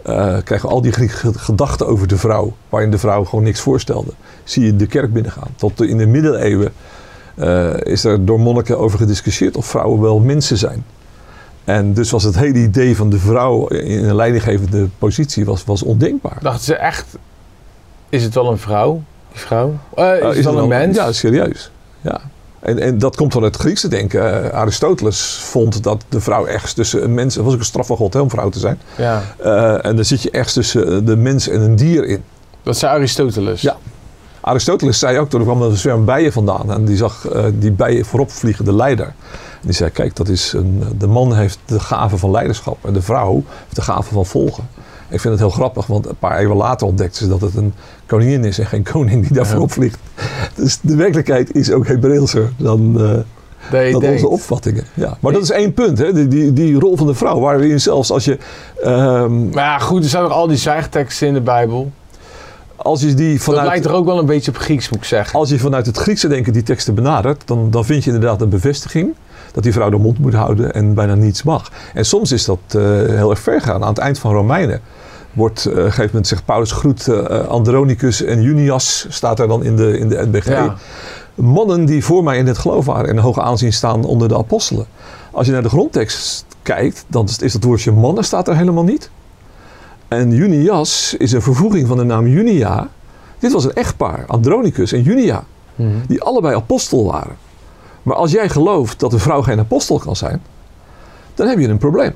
eh, 0.02 0.36
krijgen 0.44 0.68
al 0.68 0.82
die 0.82 0.92
Griekse 0.92 1.32
gedachten 1.34 1.86
over 1.86 2.08
de 2.08 2.16
vrouw, 2.16 2.56
waarin 2.68 2.90
de 2.90 2.98
vrouw 2.98 3.24
gewoon 3.24 3.44
niks 3.44 3.60
voorstelde. 3.60 4.12
Zie 4.44 4.64
je 4.64 4.76
de 4.76 4.86
kerk 4.86 5.12
binnengaan. 5.12 5.50
Tot 5.56 5.82
in 5.82 5.96
de 5.96 6.06
middeleeuwen 6.06 6.72
is 7.82 8.04
er 8.04 8.24
door 8.24 8.40
monniken 8.40 8.78
over 8.78 8.98
gediscussieerd 8.98 9.56
of 9.56 9.66
vrouwen 9.66 10.00
wel 10.00 10.18
mensen 10.18 10.56
zijn. 10.56 10.84
En 11.64 11.92
dus 11.94 12.10
was 12.10 12.22
het 12.22 12.38
hele 12.38 12.58
idee 12.58 12.96
van 12.96 13.10
de 13.10 13.18
vrouw 13.18 13.66
in 13.66 14.04
een 14.04 14.14
leidinggevende 14.14 14.88
positie 14.98 15.44
was, 15.44 15.64
was 15.64 15.82
ondenkbaar. 15.82 16.38
Dachten 16.40 16.64
ze 16.64 16.74
echt, 16.74 17.06
is 18.08 18.22
het 18.22 18.34
wel 18.34 18.50
een 18.50 18.58
vrouw? 18.58 19.02
Die 19.32 19.40
vrouw? 19.40 19.78
Eh, 19.94 20.14
is 20.14 20.20
Uh, 20.20 20.28
het 20.28 20.44
wel 20.44 20.58
een 20.58 20.68
mens? 20.68 20.96
Ja, 20.96 21.12
serieus. 21.12 21.70
Ja. 22.00 22.20
En, 22.60 22.78
en 22.78 22.98
dat 22.98 23.16
komt 23.16 23.32
van 23.32 23.42
het 23.42 23.56
Griekse 23.56 23.88
denken. 23.88 24.44
Eh, 24.50 24.58
Aristoteles 24.58 25.38
vond 25.42 25.82
dat 25.82 26.04
de 26.08 26.20
vrouw 26.20 26.46
ergens 26.46 26.72
tussen 26.72 27.04
een 27.04 27.14
mens... 27.14 27.34
Het 27.34 27.44
was 27.44 27.52
ook 27.52 27.58
een 27.58 27.64
straf 27.64 27.86
van 27.86 27.96
God 27.96 28.12
hè, 28.12 28.20
om 28.20 28.30
vrouw 28.30 28.48
te 28.48 28.58
zijn. 28.58 28.80
Ja. 28.96 29.22
Eh, 29.38 29.84
en 29.84 29.96
dan 29.96 30.04
zit 30.04 30.22
je 30.22 30.30
ergens 30.30 30.52
tussen 30.52 31.04
de 31.04 31.16
mens 31.16 31.48
en 31.48 31.60
een 31.60 31.76
dier 31.76 32.04
in. 32.04 32.22
Dat 32.62 32.76
zei 32.76 32.92
Aristoteles. 32.94 33.60
Ja. 33.60 33.76
Aristoteles 34.48 34.98
zei 34.98 35.18
ook, 35.18 35.28
toen 35.28 35.42
kwam 35.42 35.62
er 35.62 35.68
een 35.70 35.76
zwerm 35.76 36.04
bijen 36.04 36.32
vandaan. 36.32 36.72
En 36.72 36.84
die 36.84 36.96
zag 36.96 37.28
eh, 37.28 37.44
die 37.54 37.72
bijen 37.72 38.04
voorop 38.04 38.30
vliegen, 38.30 38.64
de 38.64 38.74
leider. 38.74 39.06
En 39.06 39.14
die 39.64 39.72
zei, 39.74 39.90
kijk, 39.90 40.16
dat 40.16 40.28
is 40.28 40.52
een, 40.52 40.82
de 40.98 41.06
man 41.06 41.34
heeft 41.34 41.58
de 41.64 41.80
gave 41.80 42.16
van 42.18 42.30
leiderschap. 42.30 42.78
En 42.86 42.92
de 42.92 43.02
vrouw 43.02 43.32
heeft 43.62 43.74
de 43.76 43.82
gave 43.82 44.12
van 44.12 44.26
volgen. 44.26 44.68
Ik 45.10 45.20
vind 45.20 45.32
het 45.32 45.42
heel 45.42 45.50
grappig, 45.52 45.86
want 45.86 46.06
een 46.08 46.16
paar 46.18 46.38
eeuwen 46.38 46.56
later 46.56 46.86
ontdekten 46.86 47.22
ze 47.22 47.28
dat 47.28 47.40
het 47.40 47.56
een 47.56 47.74
koningin 48.06 48.44
is 48.44 48.58
en 48.58 48.66
geen 48.66 48.82
koning 48.92 49.22
die 49.26 49.32
daar 49.32 49.44
Ja. 49.44 49.50
voorop 49.50 49.72
vliegt. 49.72 49.98
Dus 50.54 50.78
de 50.80 50.96
werkelijkheid 50.96 51.54
is 51.54 51.70
ook 51.72 51.86
Hebreeuwser 51.86 52.52
dan, 52.56 53.00
eh, 53.70 53.92
dan 53.92 54.04
onze 54.04 54.28
opvattingen. 54.28 54.84
Ja. 54.94 55.16
Maar 55.20 55.32
dat 55.32 55.42
is 55.42 55.50
één 55.50 55.74
punt, 55.74 55.98
hè? 55.98 56.12
Die, 56.12 56.28
die, 56.28 56.52
die 56.52 56.78
rol 56.78 56.96
van 56.96 57.06
de 57.06 57.14
vrouw, 57.14 57.40
waarin 57.40 57.80
zelfs 57.80 58.10
als 58.10 58.24
je, 58.24 58.38
ehm, 58.82 59.48
Maar 59.48 59.64
ja, 59.64 59.78
goed, 59.78 60.02
er 60.04 60.10
zijn 60.10 60.22
nog 60.22 60.32
al 60.32 60.46
die 60.46 60.56
zwijgteksten 60.56 61.26
in 61.26 61.34
de 61.34 61.40
Bijbel. 61.40 61.90
Als 62.78 63.00
je 63.00 63.14
die 63.14 63.32
Dat 63.34 63.42
vanuit... 63.42 63.66
lijkt 63.66 63.84
er 63.84 63.92
ook 63.92 64.04
wel 64.04 64.18
een 64.18 64.26
beetje 64.26 64.50
op 64.50 64.56
Grieks, 64.56 64.88
moet 64.88 64.98
ik 64.98 65.04
zeggen. 65.04 65.38
Als 65.38 65.50
je 65.50 65.58
vanuit 65.58 65.86
het 65.86 65.96
Griekse 65.96 66.28
denken 66.28 66.52
die 66.52 66.62
teksten 66.62 66.94
benadert, 66.94 67.42
dan, 67.46 67.70
dan 67.70 67.84
vind 67.84 68.04
je 68.04 68.10
inderdaad 68.12 68.40
een 68.40 68.48
bevestiging 68.48 69.14
dat 69.52 69.62
die 69.62 69.72
vrouw 69.72 69.90
de 69.90 69.96
mond 69.96 70.18
moet 70.18 70.34
houden 70.34 70.74
en 70.74 70.94
bijna 70.94 71.14
niets 71.14 71.42
mag. 71.42 71.70
En 71.94 72.04
soms 72.04 72.32
is 72.32 72.44
dat 72.44 72.58
eh, 72.68 72.82
heel 73.06 73.30
erg 73.30 73.38
ver 73.40 73.60
gaan. 73.60 73.82
Aan 73.82 73.88
het 73.88 73.98
eind 73.98 74.18
van 74.18 74.32
Romeinen 74.32 74.80
wordt, 75.32 75.64
eh, 75.66 75.72
op 75.72 75.76
een 75.78 75.82
gegeven 75.84 76.06
moment 76.06 76.26
zegt 76.26 76.44
Paulus 76.44 76.72
groet 76.72 77.08
eh, 77.08 77.46
Andronicus 77.46 78.22
en 78.22 78.42
Junias, 78.42 79.06
staat 79.08 79.38
er 79.40 79.48
dan 79.48 79.64
in 79.64 79.76
de, 79.76 79.98
in 79.98 80.08
de 80.08 80.26
NBG. 80.26 80.46
Ja. 80.48 80.76
Mannen 81.34 81.84
die 81.84 82.04
voor 82.04 82.22
mij 82.22 82.38
in 82.38 82.46
het 82.46 82.58
geloof 82.58 82.84
waren 82.86 83.08
en 83.10 83.18
hoog 83.18 83.40
aanzien 83.40 83.72
staan 83.72 84.04
onder 84.04 84.28
de 84.28 84.36
apostelen. 84.36 84.86
Als 85.30 85.46
je 85.46 85.52
naar 85.52 85.62
de 85.62 85.68
grondtekst 85.68 86.44
kijkt, 86.62 87.04
dan 87.08 87.24
is- 87.24 87.38
is 87.38 87.52
dat 87.52 87.62
woordje 87.64 87.92
mannen 87.92 88.24
staat 88.24 88.48
er 88.48 88.56
helemaal 88.56 88.84
niet. 88.84 89.10
En 90.08 90.30
Junias 90.30 91.14
is 91.18 91.32
een 91.32 91.42
vervoeging 91.42 91.88
van 91.88 91.96
de 91.96 92.04
naam 92.04 92.26
Junia. 92.26 92.88
Dit 93.38 93.52
was 93.52 93.64
een 93.64 93.72
echtpaar, 93.74 94.24
Andronicus 94.26 94.92
en 94.92 95.02
Junia 95.02 95.44
Mhm. 95.74 95.88
die 96.06 96.22
allebei 96.22 96.54
apostel 96.56 97.04
waren. 97.04 97.36
Maar 98.02 98.16
als 98.16 98.30
jij 98.30 98.48
gelooft 98.48 99.00
dat 99.00 99.12
een 99.12 99.18
vrouw 99.18 99.42
geen 99.42 99.58
apostel 99.58 99.98
kan 99.98 100.16
zijn, 100.16 100.42
dan 101.34 101.48
heb 101.48 101.58
je 101.58 101.68
een 101.68 101.78
probleem. 101.78 102.12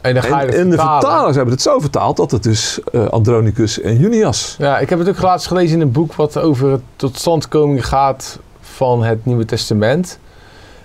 En 0.00 0.14
dan 0.14 0.22
ga 0.22 0.40
je 0.40 0.46
En, 0.46 0.52
het 0.52 0.56
en 0.60 0.70
de 0.70 0.76
vertalers 0.76 1.36
hebben 1.36 1.54
het 1.54 1.62
zo 1.62 1.78
vertaald 1.80 2.16
dat 2.16 2.30
het 2.30 2.42
dus 2.42 2.80
eh, 2.92 3.06
Andronicus 3.06 3.80
en 3.80 3.96
Junias. 3.98 4.56
Ja, 4.58 4.78
ik 4.78 4.88
heb 4.90 4.98
het 4.98 5.08
ook 5.08 5.20
laatst 5.22 5.46
gelezen 5.46 5.74
in 5.76 5.80
een 5.80 5.92
boek 5.92 6.14
wat 6.14 6.38
over 6.38 6.70
het 6.70 6.80
totstandkoming 6.96 7.86
gaat 7.86 8.38
van 8.60 9.02
het 9.02 9.24
Nieuwe 9.24 9.44
Testament. 9.44 10.18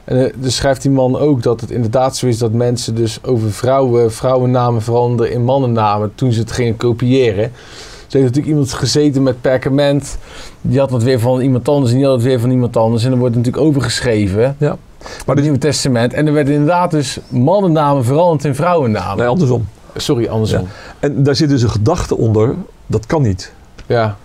En 0.10 0.26
eh, 0.26 0.34
dus 0.36 0.56
schrijft 0.56 0.82
die 0.82 0.92
man 0.92 1.18
ook 1.18 1.44
dat 1.44 1.62
het 1.62 1.72
inderdaad 1.72 2.18
zo 2.18 2.28
is 2.28 2.38
dat 2.38 2.52
mensen 2.52 2.96
dus 2.96 3.24
over 3.24 3.52
vrouwen, 3.52 4.12
vrouwennamen 4.12 4.82
veranderen 4.82 5.32
in 5.32 5.44
mannennamen 5.44 6.12
toen 6.16 6.32
ze 6.32 6.40
het 6.40 6.52
gingen 6.52 6.78
kopiëren. 6.78 7.52
Dus 7.52 8.14
heeft 8.14 8.26
natuurlijk 8.26 8.48
iemand 8.48 8.74
gezeten 8.74 9.24
met 9.24 9.42
perkament. 9.42 10.18
Die 10.62 10.80
had 10.80 10.92
het 10.92 11.04
weer 11.04 11.20
van 11.20 11.42
iemand 11.42 11.70
anders 11.70 11.92
en 11.92 11.98
die 11.98 12.06
had 12.06 12.16
het 12.16 12.24
weer 12.24 12.40
van 12.40 12.52
iemand 12.52 12.78
anders. 12.78 13.04
En 13.04 13.10
dan 13.10 13.20
wordt 13.20 13.36
het 13.36 13.46
natuurlijk 13.46 13.72
overgeschreven. 13.72 14.56
Maar 14.60 14.78
Het 15.26 15.36
dit, 15.36 15.44
Nieuwe 15.44 15.58
Testament. 15.58 16.14
En 16.14 16.28
er 16.28 16.34
werden 16.34 16.54
inderdaad 16.54 16.92
dus 16.92 17.20
mannennamen 17.28 18.06
veranderd 18.06 18.46
in 18.46 18.56
vrouwennamen. 18.56 19.18
nee, 19.18 19.28
andersom. 19.28 19.68
Sorry, 19.96 20.28
andersom. 20.28 20.68
En 21.00 21.24
daar 21.24 21.36
zit 21.36 21.50
dus 21.50 21.62
een 21.62 21.70
gedachte 21.70 22.18
onder, 22.18 22.56
dat 22.86 23.06
kan 23.06 23.22
niet. 23.22 23.54
Ja. 23.86 24.18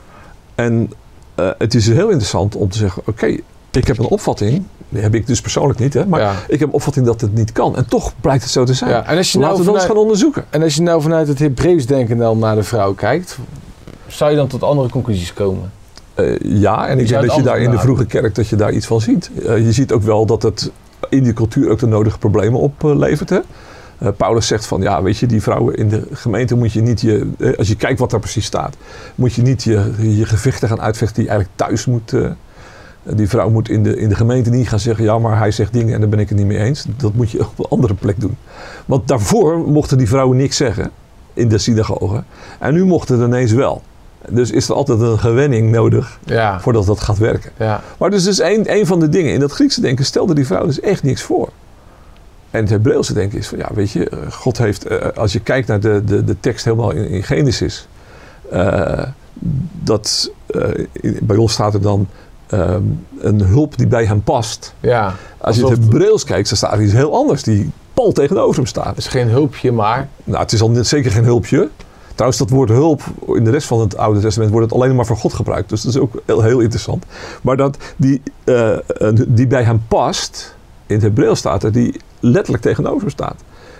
En 0.55 0.93
eh, 1.35 1.49
het 1.59 1.75
is 1.75 1.87
heel 1.87 2.09
interessant 2.09 2.57
om 2.57 2.69
te 2.69 2.79
zeggen, 2.79 3.03
oké, 3.07 3.37
ik 3.71 3.87
heb 3.87 3.99
een 3.99 4.05
opvatting, 4.05 4.65
die 4.95 5.03
heb 5.03 5.15
ik 5.15 5.27
dus 5.27 5.41
persoonlijk 5.41 5.79
niet, 5.79 5.95
hè, 5.95 6.07
maar 6.07 6.21
ja. 6.21 6.33
ik 6.49 6.61
heb 6.61 6.75
opvatting 6.75 7.07
dat 7.07 7.21
het 7.21 7.35
niet 7.35 7.53
kan. 7.53 7.77
En 7.77 7.87
toch 7.89 8.13
blijkt 8.21 8.43
het 8.43 8.53
zo 8.53 8.65
te 8.65 8.75
zijn. 8.75 8.91
ja. 8.91 9.07
En 9.07 9.17
als 9.17 9.33
je 9.33 9.39
Laten 9.39 9.41
nou 9.41 9.51
we 9.53 9.59
eens 9.59 9.67
vanuit- 9.67 9.87
gaan 9.93 9.97
onderzoeken. 10.03 10.45
En 10.51 10.63
als 10.63 10.75
je 10.75 10.83
nou 10.83 11.03
vanuit 11.03 11.29
het 11.29 11.39
Hebreeuws 11.39 11.87
denken 11.87 12.17
dan 12.17 12.39
naar 12.39 12.55
de 12.55 12.63
vrouw 12.63 12.93
kijkt, 12.95 13.39
zou 14.07 14.31
je 14.31 14.37
dan 14.37 14.47
tot 14.47 14.63
andere 14.63 14.89
conclusies 14.89 15.33
komen? 15.33 15.71
Eh, 16.15 16.37
ja, 16.41 16.87
en 16.87 16.99
ik 16.99 17.09
denk 17.09 17.27
dat 17.27 17.37
je 17.37 17.43
daar 17.43 17.59
in 17.59 17.71
de 17.71 17.79
vroege 17.79 18.07
kerk 18.07 18.35
dat 18.35 18.49
je 18.49 18.57
daar 18.57 18.73
iets 18.73 18.87
van 18.87 19.01
ziet. 19.01 19.31
Eh, 19.47 19.59
je 19.59 19.73
ziet 19.73 19.93
ook 19.93 20.03
wel 20.03 20.27
dat 20.27 20.43
het 20.43 20.71
in 21.09 21.23
die 21.23 21.33
cultuur 21.33 21.71
ook 21.71 21.79
de 21.79 21.87
nodige 21.87 22.19
problemen 22.19 22.61
oplevert. 22.61 23.31
hè. 23.31 23.39
Eh, 23.99 24.09
Paulus 24.17 24.47
zegt 24.47 24.67
van, 24.67 24.81
ja, 24.83 25.03
weet 25.03 25.19
je, 25.19 25.27
die 25.27 25.43
vrouwen 25.43 25.75
in 25.75 25.89
de 25.89 26.07
gemeente 26.13 26.55
moet 26.57 26.73
je 26.73 26.81
niet 26.83 27.01
je, 27.01 27.29
als 27.59 27.69
je 27.69 27.77
kijkt 27.77 27.99
wat 27.99 28.11
daar 28.11 28.21
precies 28.21 28.45
staat, 28.45 28.77
moet 29.15 29.35
je 29.35 29.43
niet 29.43 29.63
je, 29.63 29.93
je 29.99 30.25
gevechten 30.25 30.69
gaan 30.69 30.81
uitvechten 30.81 31.21
die 31.23 31.29
eigenlijk 31.31 31.59
thuis 31.59 31.87
moet. 31.87 32.13
Die 33.05 33.29
vrouw 33.29 33.51
moet 33.51 33.69
in 33.69 33.83
de, 33.83 33.97
in 33.97 34.09
de 34.09 34.15
gemeente 34.15 34.51
niet 34.51 34.69
gaan 34.69 34.79
zeggen, 34.79 35.05
ja, 35.05 35.19
maar 35.19 35.39
hij 35.39 35.51
zegt 35.51 35.73
dingen 35.73 35.95
en 35.95 36.01
daar 36.01 36.09
ben 36.09 36.19
ik 36.19 36.29
het 36.29 36.39
niet 36.39 36.47
mee 36.47 36.59
eens. 36.59 36.87
Dat 36.97 37.15
moet 37.15 37.31
je 37.31 37.41
op 37.57 37.59
een 37.59 37.67
andere 37.69 37.95
plek 37.95 38.21
doen. 38.21 38.37
Want 38.87 39.09
daarvoor 39.09 39.59
mochten 39.59 39.99
die 39.99 40.09
vrouwen 40.09 40.37
niks 40.37 40.57
zeggen 40.57 40.91
in 41.35 41.49
de 41.49 41.59
synagoge. 41.59 42.23
En 42.59 42.75
nu 42.75 42.85
mochten 42.85 43.19
het 43.19 43.29
ineens 43.29 43.53
wel. 43.53 43.83
Dus 44.29 44.51
is 44.51 44.69
er 44.69 44.75
altijd 44.75 45.01
een 45.01 45.19
gewenning 45.19 45.71
nodig 45.71 46.19
Ja. 46.25 46.61
voordat 46.61 46.87
dat 46.87 47.01
gaat 47.01 47.19
werken. 47.19 47.51
ja. 47.59 47.81
Maar 47.99 48.11
dus 48.11 48.27
is 48.27 48.39
een, 48.39 48.73
een 48.77 48.87
van 48.87 49.01
de 49.01 49.09
dingen. 49.09 49.33
In 49.33 49.41
dat 49.41 49.53
Griekse 49.53 49.81
denken 49.81 50.05
stelde 50.05 50.35
die 50.35 50.47
vrouw 50.47 50.67
dus 50.67 50.81
echt 50.81 51.03
niks 51.03 51.23
voor. 51.23 51.49
En 52.51 52.61
het 52.61 52.71
Hebreeuwse 52.71 53.13
denken 53.13 53.39
is 53.39 53.49
van, 53.49 53.59
ja, 53.59 53.69
weet 53.75 53.91
je, 53.91 54.09
eh, 54.09 54.19
God 54.31 54.59
heeft, 54.59 54.87
eh, 54.87 55.09
als 55.17 55.33
je 55.33 55.41
kijkt 55.41 55.69
naar 55.69 55.81
de, 55.81 56.03
de, 56.05 56.25
de 56.25 56.37
tekst 56.41 56.65
helemaal 56.65 56.91
in, 56.91 57.09
in 57.09 57.23
Genesis, 57.23 57.89
eh, 58.51 59.03
dat, 59.83 60.31
bij 61.23 61.37
ons 61.37 61.53
staat 61.53 61.75
er 61.75 61.81
dan 61.83 62.09
ehm, 62.47 62.83
een 63.19 63.41
hulp 63.41 63.77
die 63.77 63.87
bij 63.87 64.05
hem 64.07 64.23
past. 64.23 64.75
ja. 64.81 65.15
Als 65.39 65.57
je 65.57 65.67
het 65.67 65.79
Hebreeuws 65.79 66.25
kijkt, 66.25 66.49
dan 66.49 66.57
staat 66.57 66.73
er 66.73 66.83
iets 66.83 66.93
heel 66.93 67.15
anders, 67.15 67.43
die 67.43 67.71
pal 67.95 68.13
tegenover 68.13 68.57
hem 68.57 68.67
staat. 68.67 68.87
Het 68.87 68.97
is 68.99 69.07
geen 69.07 69.29
hulpje, 69.29 69.73
maar 69.73 70.09
Nou, 70.25 70.41
het 70.43 70.53
is 70.53 70.61
al 70.61 70.71
net 70.71 70.87
zeker 70.87 71.11
geen 71.11 71.25
hulpje. 71.25 71.69
Trouwens, 72.15 72.39
dat 72.39 72.51
woord 72.51 72.69
hulp, 72.69 73.03
in 73.27 73.45
de 73.45 73.51
rest 73.51 73.67
van 73.67 73.81
het 73.81 73.97
Oude 73.97 74.21
Testament 74.21 74.53
wordt 74.53 74.71
het 74.71 74.81
alleen 74.81 74.95
maar 74.95 75.07
voor 75.07 75.17
God 75.17 75.33
gebruikt. 75.33 75.69
Dus 75.69 75.83
dat 75.83 75.95
is 75.95 76.01
ook 76.01 76.13
heel, 76.27 76.43
heel 76.43 76.61
interessant. 76.61 77.05
Maar 77.43 77.57
dat 77.57 77.77
die, 77.97 78.23
eh, 78.45 78.77
die 79.29 79.47
bij 79.47 79.63
hem 79.63 79.83
past, 79.89 80.55
in 80.87 80.95
het 80.95 81.05
Hebreeuws 81.05 81.39
staat 81.39 81.63
er, 81.63 81.73
die 81.73 82.01
letterlijk 82.21 82.63
tegenover 82.63 83.01
hem 83.01 83.11
staat. 83.11 83.37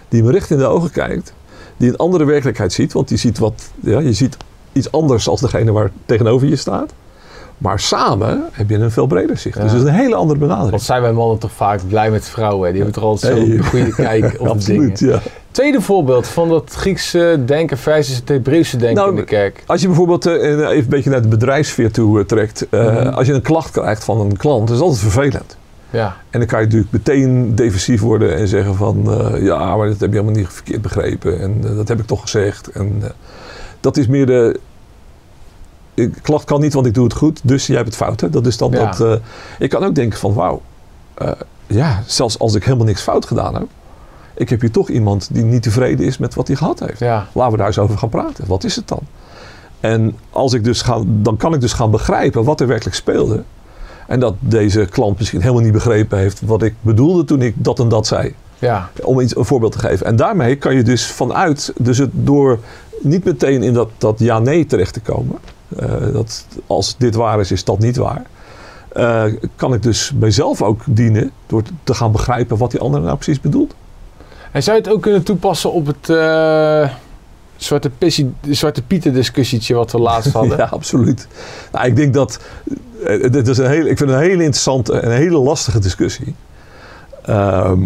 Die 0.09 0.23
hem 0.23 0.31
recht 0.31 0.51
in 0.51 0.59
de 0.59 0.67
ogen 0.67 0.91
kijkt. 0.91 1.33
Die 1.77 1.89
een 1.89 1.97
andere 1.97 2.25
werkelijkheid 2.25 2.73
ziet. 2.73 2.93
Want 2.93 3.09
die 3.09 3.19
ziet 3.19 3.39
wat, 3.39 3.71
ja, 3.81 3.99
je 3.99 4.13
ziet 4.13 4.37
iets 4.73 4.93
anders 4.93 5.29
als 5.29 5.41
degene 5.41 5.73
waar 5.73 5.91
tegenover 6.07 6.49
je 6.49 6.57
staat. 6.57 6.93
Maar 7.59 7.81
samen 7.81 8.43
heb 8.53 8.71
je 8.71 8.77
een 8.77 8.91
veel 8.91 9.07
breder 9.07 9.37
zicht. 9.37 9.57
Ja. 9.57 9.63
Dus 9.63 9.73
het 9.73 9.81
is 9.83 9.89
een 9.89 9.95
hele 9.95 10.15
andere 10.15 10.39
benadering. 10.39 10.71
wat 10.71 10.83
zijn 10.83 11.03
wij 11.03 11.13
mannen 11.13 11.39
toch 11.39 11.53
vaak 11.53 11.81
blij 11.89 12.11
met 12.11 12.29
vrouwen. 12.29 12.67
hè? 12.67 12.73
Die 12.73 12.83
hebben 12.83 13.01
toch 13.01 13.11
altijd 13.11 13.37
zo'n 13.37 13.49
Hey. 13.51 13.59
goede 13.59 13.95
kijk 13.95 14.37
op 14.41 14.47
Absoluut, 14.49 14.99
dingen. 14.99 15.15
ja. 15.15 15.21
Tweede 15.51 15.81
voorbeeld 15.81 16.27
van 16.27 16.49
dat 16.49 16.71
Griekse 16.77 17.43
denken 17.47 17.79
versus 17.79 18.17
het 18.17 18.29
Hebreeuwse 18.29 18.77
denken 18.77 18.97
Nou, 18.97 19.11
in 19.11 19.17
de 19.17 19.25
kerk. 19.25 19.63
Als 19.67 19.81
je 19.81 19.87
bijvoorbeeld 19.87 20.27
eh, 20.27 20.35
even 20.35 20.77
een 20.77 20.87
beetje 20.89 21.11
naar 21.11 21.23
de 21.23 21.29
bedrijfsfeer 21.29 21.91
toe 21.93 22.19
eh, 22.21 22.25
trekt. 22.25 22.67
eh, 22.71 22.81
Mhm. 22.85 23.09
Als 23.09 23.27
je 23.27 23.33
een 23.33 23.43
klacht 23.43 23.71
krijgt 23.71 24.05
van 24.05 24.21
een 24.21 24.37
klant, 24.37 24.69
is 24.69 24.75
het 24.75 24.85
altijd 24.85 25.01
vervelend. 25.03 25.57
Ja. 25.91 26.17
En 26.31 26.39
dan 26.39 26.49
kan 26.49 26.59
je 26.61 26.65
natuurlijk 26.65 26.93
meteen 26.93 27.55
defensief 27.55 28.01
worden 28.01 28.37
en 28.37 28.49
zeggen 28.49 28.75
van... 28.75 29.05
eh, 29.11 29.43
ja, 29.45 29.77
maar 29.77 29.87
dat 29.89 30.01
heb 30.01 30.11
je 30.13 30.17
helemaal 30.19 30.41
niet 30.41 30.49
verkeerd 30.49 30.83
begrepen. 30.83 31.41
En 31.41 31.61
eh, 31.65 31.77
dat 31.77 31.89
heb 31.89 32.01
ik 32.01 32.07
toch 32.07 32.21
gezegd. 32.21 32.69
En 32.71 32.97
eh, 33.03 33.09
dat 33.81 33.97
is 33.97 34.07
meer 34.07 34.27
de... 34.27 34.61
Ik, 35.95 36.19
klacht 36.23 36.45
kan 36.45 36.61
niet, 36.61 36.73
want 36.75 36.87
ik 36.87 36.95
doe 36.95 37.05
het 37.05 37.15
goed. 37.15 37.41
Dus 37.43 37.67
jij 37.67 37.77
hebt 37.77 37.89
het 37.89 37.97
fout. 37.97 38.21
Hè? 38.21 38.31
Dat 38.31 38.47
is 38.47 38.57
dan 38.57 38.71
Ja. 38.71 38.85
dat... 38.85 39.01
eh, 39.01 39.15
ik 39.59 39.71
kan 39.71 39.85
ook 39.85 39.95
denken 39.95 40.19
van 40.19 40.35
wauw. 40.35 40.63
eh, 41.15 41.31
ja, 41.67 42.03
zelfs 42.07 42.39
als 42.39 42.55
ik 42.55 42.65
helemaal 42.65 42.87
niks 42.87 43.03
fout 43.03 43.27
gedaan 43.27 43.55
heb... 43.55 43.67
Ik 44.37 44.49
heb 44.49 44.61
hier 44.61 44.71
toch 44.71 44.89
iemand 44.89 45.29
die 45.33 45.45
niet 45.45 45.63
tevreden 45.63 46.07
is 46.07 46.19
met 46.19 46.35
wat 46.35 46.47
hij 46.47 46.57
gehad 46.57 46.81
heeft. 46.81 46.99
Ja. 46.99 47.27
Laten 47.33 47.53
we 47.53 47.59
daar 47.59 47.67
eens 47.67 47.79
over 47.79 47.99
gaan 47.99 48.09
praten. 48.09 48.45
Wat 48.47 48.65
is 48.65 48.77
het 48.77 48.89
dan? 48.89 49.01
En 49.81 50.17
als 50.31 50.53
ik 50.53 50.65
dus 50.65 50.83
ga, 50.83 51.01
dan 51.07 51.37
kan 51.37 51.55
ik 51.55 51.61
dus 51.61 51.73
gaan 51.73 51.91
begrijpen 51.91 52.45
wat 52.45 52.61
er 52.61 52.67
werkelijk 52.67 52.97
speelde. 52.97 53.43
En 54.07 54.21
dat 54.21 54.35
deze 54.39 54.85
klant 54.91 55.19
misschien 55.19 55.41
helemaal 55.41 55.63
niet 55.63 55.73
begrepen 55.73 56.19
heeft 56.19 56.41
wat 56.45 56.63
ik 56.63 56.75
bedoelde 56.81 57.25
toen 57.25 57.43
ik 57.43 57.55
dat 57.57 57.79
en 57.79 57.89
dat 57.89 58.07
zei. 58.07 58.35
Ja. 58.59 58.91
Om 59.03 59.21
iets, 59.21 59.37
een 59.37 59.45
voorbeeld 59.45 59.73
te 59.73 59.79
geven. 59.79 60.07
En 60.07 60.17
daarmee 60.17 60.57
kan 60.57 60.75
je 60.75 60.83
dus 60.83 61.07
vanuit, 61.07 61.73
dus 61.79 61.99
het 61.99 62.11
door 62.13 62.59
niet 63.01 63.25
meteen 63.25 63.63
in 63.63 63.73
dat, 63.73 63.89
dat 63.99 64.19
ja-nee 64.19 64.67
terecht 64.67 64.93
te 64.93 65.01
komen. 65.01 65.39
Eh, 65.79 66.13
dat 66.13 66.47
als 66.67 66.97
dit 66.99 67.15
waar 67.15 67.41
is, 67.41 67.51
is 67.53 67.65
dat 67.65 67.79
niet 67.79 67.97
waar. 67.97 68.23
eh, 68.93 69.25
kan 69.57 69.75
ik 69.75 69.83
dus 69.83 70.13
mijzelf 70.19 70.63
ook 70.63 70.83
dienen 70.87 71.31
door 71.47 71.63
te 71.85 71.95
gaan 71.95 72.13
begrijpen 72.13 72.57
wat 72.57 72.71
die 72.71 72.81
ander 72.81 73.01
nou 73.01 73.15
precies 73.17 73.41
bedoelt. 73.41 73.75
En 74.53 74.63
zou 74.63 74.77
je 74.77 74.83
het 74.83 74.93
ook 74.93 75.03
kunnen 75.03 75.23
toepassen 75.23 75.73
op 75.73 75.87
het, 75.87 76.09
eh, 76.11 76.91
Zwarte, 77.57 77.91
pissie, 77.91 78.35
Zwarte 78.51 78.83
Pieter 78.83 79.13
discussietje 79.13 79.75
wat 79.75 79.93
we 79.93 79.99
laatst 79.99 80.33
hadden. 80.39 80.59
Ja, 80.59 80.65
absoluut. 80.65 81.29
Nou, 81.73 81.87
ik 81.87 81.97
denk 81.97 82.15
dat. 82.15 82.39
Dit 83.31 83.49
is 83.49 83.59
een 83.59 83.67
hele, 83.69 83.89
ik 83.91 83.99
vind 83.99 84.11
het 84.11 84.19
een 84.19 84.25
hele 84.25 84.43
interessante 84.43 85.01
en 85.01 85.11
een 85.11 85.17
hele 85.17 85.39
lastige 85.39 85.79
discussie. 85.79 86.35
Ehm, 87.23 87.83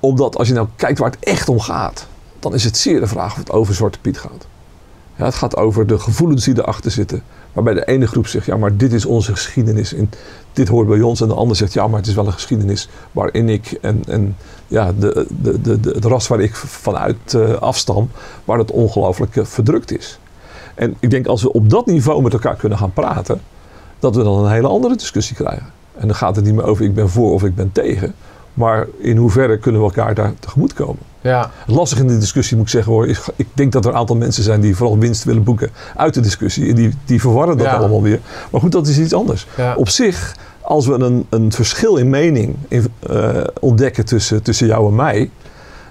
omdat 0.00 0.36
als 0.36 0.48
je 0.48 0.54
nou 0.54 0.66
kijkt 0.76 0.98
waar 0.98 1.10
het 1.10 1.18
echt 1.20 1.48
om 1.48 1.60
gaat, 1.60 2.06
dan 2.40 2.54
is 2.54 2.64
het 2.64 2.76
zeer 2.76 3.00
de 3.00 3.06
vraag 3.06 3.32
of 3.32 3.38
het 3.38 3.50
over 3.50 3.74
Zwarte 3.74 3.98
Piet 3.98 4.18
gaat. 4.18 4.46
Ja, 5.16 5.24
het 5.24 5.34
gaat 5.34 5.56
over 5.56 5.86
de 5.86 5.98
gevoelens 5.98 6.44
die 6.44 6.58
erachter 6.58 6.90
zitten. 6.90 7.22
Waarbij 7.52 7.74
de 7.74 7.84
ene 7.84 8.06
groep 8.06 8.26
zegt, 8.26 8.46
ja, 8.46 8.56
maar 8.56 8.76
dit 8.76 8.92
is 8.92 9.06
onze 9.06 9.32
geschiedenis 9.32 9.94
en 9.94 10.10
dit 10.52 10.68
hoort 10.68 10.88
bij 10.88 11.00
ons. 11.00 11.20
En 11.20 11.28
de 11.28 11.34
ander 11.34 11.56
zegt, 11.56 11.72
ja, 11.72 11.86
maar 11.86 11.98
het 11.98 12.08
is 12.08 12.14
wel 12.14 12.26
een 12.26 12.32
geschiedenis 12.32 12.88
waarin 13.12 13.48
ik 13.48 13.78
en, 13.80 14.02
en 14.08 14.36
ja, 14.66 14.92
de, 14.98 15.26
de, 15.42 15.60
de, 15.60 15.90
het 15.94 16.04
ras 16.04 16.28
waar 16.28 16.40
ik 16.40 16.54
vanuit 16.54 17.34
eh, 17.34 17.52
afstam, 17.52 18.10
waar 18.44 18.58
het 18.58 18.70
ongelooflijk 18.70 19.36
eh, 19.36 19.44
verdrukt 19.44 19.98
is. 19.98 20.18
En 20.74 20.96
ik 21.00 21.10
denk 21.10 21.26
als 21.26 21.42
we 21.42 21.52
op 21.52 21.70
dat 21.70 21.86
niveau 21.86 22.22
met 22.22 22.32
elkaar 22.32 22.56
kunnen 22.56 22.78
gaan 22.78 22.92
praten, 22.92 23.40
dat 23.98 24.16
we 24.16 24.22
dan 24.22 24.44
een 24.44 24.52
hele 24.52 24.68
andere 24.68 24.96
discussie 24.96 25.36
krijgen. 25.36 25.66
En 25.94 26.06
dan 26.06 26.16
gaat 26.16 26.36
het 26.36 26.44
niet 26.44 26.54
meer 26.54 26.64
over 26.64 26.84
ik 26.84 26.94
ben 26.94 27.08
voor 27.08 27.32
of 27.32 27.44
ik 27.44 27.54
ben 27.54 27.72
tegen. 27.72 28.14
Maar 28.54 28.86
in 28.98 29.16
hoeverre 29.16 29.58
kunnen 29.58 29.80
we 29.80 29.86
elkaar 29.86 30.14
daar 30.14 30.32
tegemoet 30.38 30.74
komen? 30.74 31.02
Ja, 31.26 31.50
Het 31.66 31.74
lastige 31.74 32.00
in 32.00 32.08
de 32.08 32.18
discussie 32.18 32.56
moet 32.56 32.66
ik 32.66 32.72
zeggen 32.72 32.92
hoor, 32.92 33.06
ik 33.36 33.46
denk 33.54 33.72
dat 33.72 33.84
er 33.84 33.90
een 33.90 33.96
aantal 33.96 34.16
mensen 34.16 34.42
zijn 34.42 34.60
die 34.60 34.76
vooral 34.76 34.98
winst 34.98 35.24
willen 35.24 35.42
boeken 35.42 35.70
uit 35.96 36.14
de 36.14 36.20
discussie. 36.20 36.68
En 36.68 36.74
die, 36.74 36.94
die 37.04 37.20
verwarren 37.20 37.56
dat 37.56 37.66
Ja. 37.66 37.76
allemaal 37.76 38.02
weer. 38.02 38.20
Maar 38.50 38.60
goed, 38.60 38.72
dat 38.72 38.86
is 38.86 38.98
iets 38.98 39.12
anders. 39.14 39.46
ja. 39.56 39.74
Op 39.76 39.88
zich, 39.88 40.36
als 40.60 40.86
we 40.86 40.92
een, 40.94 41.26
een 41.30 41.52
verschil 41.52 41.96
in 41.96 42.10
mening 42.10 42.56
in, 42.68 42.84
eh, 43.10 43.40
ontdekken 43.60 44.04
tussen, 44.04 44.42
tussen 44.42 44.66
jou 44.66 44.88
en 44.88 44.94
mij. 44.94 45.30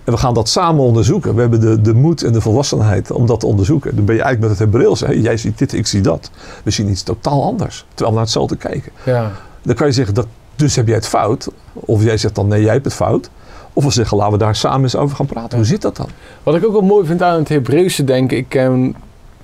En 0.04 0.14
we 0.14 0.18
gaan 0.20 0.34
dat 0.34 0.50
samen 0.50 0.84
onderzoeken. 0.84 1.36
We 1.36 1.42
hebben 1.42 1.60
de, 1.60 1.82
de 1.82 1.94
moed 1.94 2.24
en 2.24 2.34
de 2.34 2.42
volwassenheid 2.42 3.12
om 3.12 3.26
dat 3.26 3.40
te 3.40 3.46
onderzoeken. 3.46 3.96
Dan 3.96 4.06
ben 4.06 4.16
je 4.16 4.22
eigenlijk 4.22 4.52
met 4.52 4.60
het 4.60 4.72
Hebreeuws. 4.72 5.00
Jij 5.24 5.38
ziet 5.38 5.58
dit, 5.58 5.74
ik 5.74 5.88
zie 5.88 6.02
dat. 6.02 6.30
We 6.64 6.72
zien 6.72 6.90
iets 6.90 7.04
totaal 7.04 7.44
anders. 7.44 7.86
Terwijl 7.88 8.08
we 8.10 8.14
naar 8.16 8.24
hetzelfde 8.24 8.56
kijken. 8.56 8.92
ja. 9.06 9.32
Dan 9.62 9.76
kan 9.76 9.88
je 9.88 9.94
zeggen, 9.94 10.14
dat, 10.14 10.28
dus 10.56 10.76
heb 10.76 10.88
jij 10.88 10.96
het 10.96 11.08
fout. 11.08 11.48
Of 11.74 12.04
jij 12.04 12.18
zegt 12.18 12.36
dan, 12.36 12.48
nee, 12.48 12.62
jij 12.62 12.74
hebt 12.74 12.86
het 12.86 12.94
fout. 12.94 13.30
Of 13.78 13.84
we 13.84 13.92
zeggen, 13.92 14.18
laten 14.18 14.34
we 14.34 14.40
daar 14.40 14.56
samen 14.56 14.82
eens 14.84 14.96
over 14.96 15.16
gaan 15.16 15.26
praten. 15.26 15.58
Hoe 15.58 15.68
zit 15.68 15.82
dat 15.82 15.96
dan? 15.96 16.08
Wat 16.44 16.56
ik 16.56 16.66
ook 16.66 16.72
wel 16.72 16.82
mooi 16.82 17.06
vind 17.06 17.22
aan 17.22 17.40
het 17.40 17.50
Hebreeuwse 17.50 18.04
denken, 18.04 18.38
ik 18.38 18.46
ken 18.50 18.96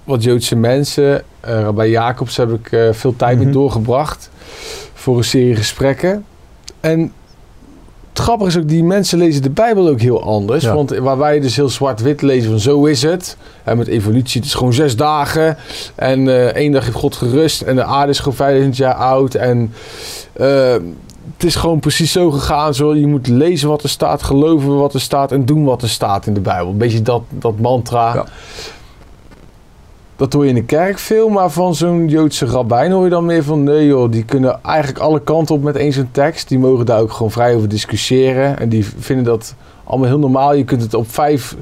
wat 0.03 0.23
Joodse 0.23 0.55
mensen. 0.55 1.23
eh 1.39 1.69
bij 1.69 1.89
Jacobs 1.89 2.37
heb 2.37 2.51
ik 2.53 2.71
eh, 2.71 2.87
veel 2.91 3.15
tijd 3.15 3.35
mee 3.37 3.45
Mhm. 3.45 3.53
doorgebracht 3.53 4.29
voor 4.93 5.17
een 5.17 5.23
serie 5.23 5.55
gesprekken. 5.55 6.25
En 6.79 7.13
het 8.09 8.19
grappige 8.19 8.49
is 8.49 8.57
ook, 8.57 8.67
die 8.67 8.83
mensen 8.83 9.17
lezen 9.17 9.41
de 9.41 9.49
Bijbel 9.49 9.87
ook 9.87 9.99
heel 9.99 10.23
anders. 10.23 10.63
Ja. 10.63 10.73
Want 10.75 10.97
waar 10.97 11.17
wij 11.17 11.39
dus 11.39 11.55
heel 11.55 11.69
zwart-wit 11.69 12.21
lezen 12.21 12.49
van 12.49 12.59
zo 12.59 12.85
is 12.85 13.01
het. 13.01 13.37
En 13.63 13.77
met 13.77 13.87
evolutie, 13.87 14.39
het 14.39 14.49
is 14.49 14.55
gewoon 14.55 14.73
zes 14.73 14.95
dagen. 14.95 15.57
En 15.95 16.27
eh 16.27 16.45
één 16.45 16.71
dag 16.71 16.83
heeft 16.85 16.95
God 16.97 17.15
gerust. 17.15 17.61
En 17.61 17.75
de 17.75 17.83
aarde 17.83 18.11
is 18.11 18.19
gewoon 18.19 18.33
5000 18.35 18.77
jaar 18.77 18.93
oud. 18.95 19.35
En 19.35 19.73
het 21.33 21.43
is 21.43 21.55
gewoon 21.55 21.79
precies 21.79 22.11
zo 22.11 22.31
gegaan. 22.31 22.73
Zo, 22.73 22.95
je 22.95 23.07
moet 23.07 23.27
lezen 23.27 23.69
wat 23.69 23.83
er 23.83 23.89
staat, 23.89 24.23
geloven 24.23 24.77
wat 24.77 24.93
er 24.93 25.01
staat 25.01 25.31
en 25.31 25.45
doen 25.45 25.63
wat 25.63 25.81
er 25.81 25.89
staat 25.89 26.25
in 26.25 26.33
de 26.33 26.39
Bijbel. 26.39 26.71
Een 26.71 26.77
beetje 26.77 27.01
dat, 27.01 27.21
dat 27.29 27.59
mantra. 27.59 28.13
Ja. 28.13 28.25
Dat 30.15 30.33
hoor 30.33 30.43
je 30.43 30.49
in 30.49 30.55
de 30.55 30.63
kerk 30.63 30.99
veel, 30.99 31.29
maar 31.29 31.49
van 31.49 31.75
zo'n 31.75 32.07
Joodse 32.07 32.45
rabbijn 32.45 32.91
hoor 32.91 33.03
je 33.03 33.09
dan 33.09 33.25
meer 33.25 33.43
van... 33.43 33.63
nee 33.63 33.85
joh, 33.85 34.11
die 34.11 34.23
kunnen 34.23 34.59
eigenlijk 34.63 34.99
alle 34.99 35.21
kanten 35.21 35.55
op 35.55 35.63
met 35.63 35.75
één 35.75 35.93
zo'n 35.93 36.09
tekst. 36.11 36.47
Die 36.47 36.59
mogen 36.59 36.85
daar 36.85 36.99
ook 36.99 37.11
gewoon 37.11 37.31
vrij 37.31 37.55
over 37.55 37.69
discussiëren. 37.69 38.59
En 38.59 38.69
die 38.69 38.85
vinden 38.99 39.25
dat 39.25 39.55
allemaal 39.83 40.07
heel 40.07 40.19
normaal. 40.19 40.53
Je 40.53 40.63
kunt 40.63 40.81
het 40.81 40.93
op 40.93 41.11
vijf 41.11 41.55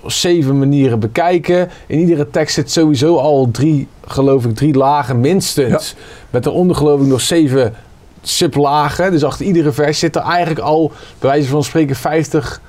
of 0.00 0.12
zeven 0.12 0.58
manieren 0.58 0.98
bekijken. 0.98 1.70
In 1.86 1.98
iedere 1.98 2.30
tekst 2.30 2.54
zit 2.54 2.70
sowieso 2.70 3.16
al 3.16 3.48
drie, 3.50 3.88
geloof 4.06 4.44
ik, 4.44 4.54
drie 4.54 4.74
lagen 4.74 5.20
minstens. 5.20 5.94
Met 6.30 6.42
daaronder 6.42 6.76
geloof 6.76 7.00
ik 7.00 7.06
nog 7.06 7.20
zeven 7.20 7.74
sublagen. 8.22 9.10
Dus 9.10 9.24
achter 9.24 9.46
iedere 9.46 9.72
vers 9.72 9.98
zit 9.98 10.16
er 10.16 10.22
eigenlijk 10.22 10.60
al, 10.60 10.92
bij 11.18 11.30
wijze 11.30 11.48
van 11.48 11.64
spreken, 11.64 11.96
50 11.96 12.60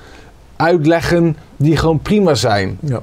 uitleggen 0.55 1.37
die 1.57 1.77
gewoon 1.77 1.99
prima 1.99 2.33
zijn. 2.33 2.77
Ja. 2.81 3.01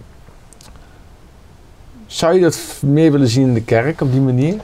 Zou 2.06 2.34
je 2.34 2.40
dat 2.40 2.58
meer 2.80 3.12
willen 3.12 3.28
zien 3.28 3.46
in 3.46 3.54
de 3.54 3.62
kerk 3.62 4.00
op 4.00 4.12
die 4.12 4.20
manier? 4.20 4.54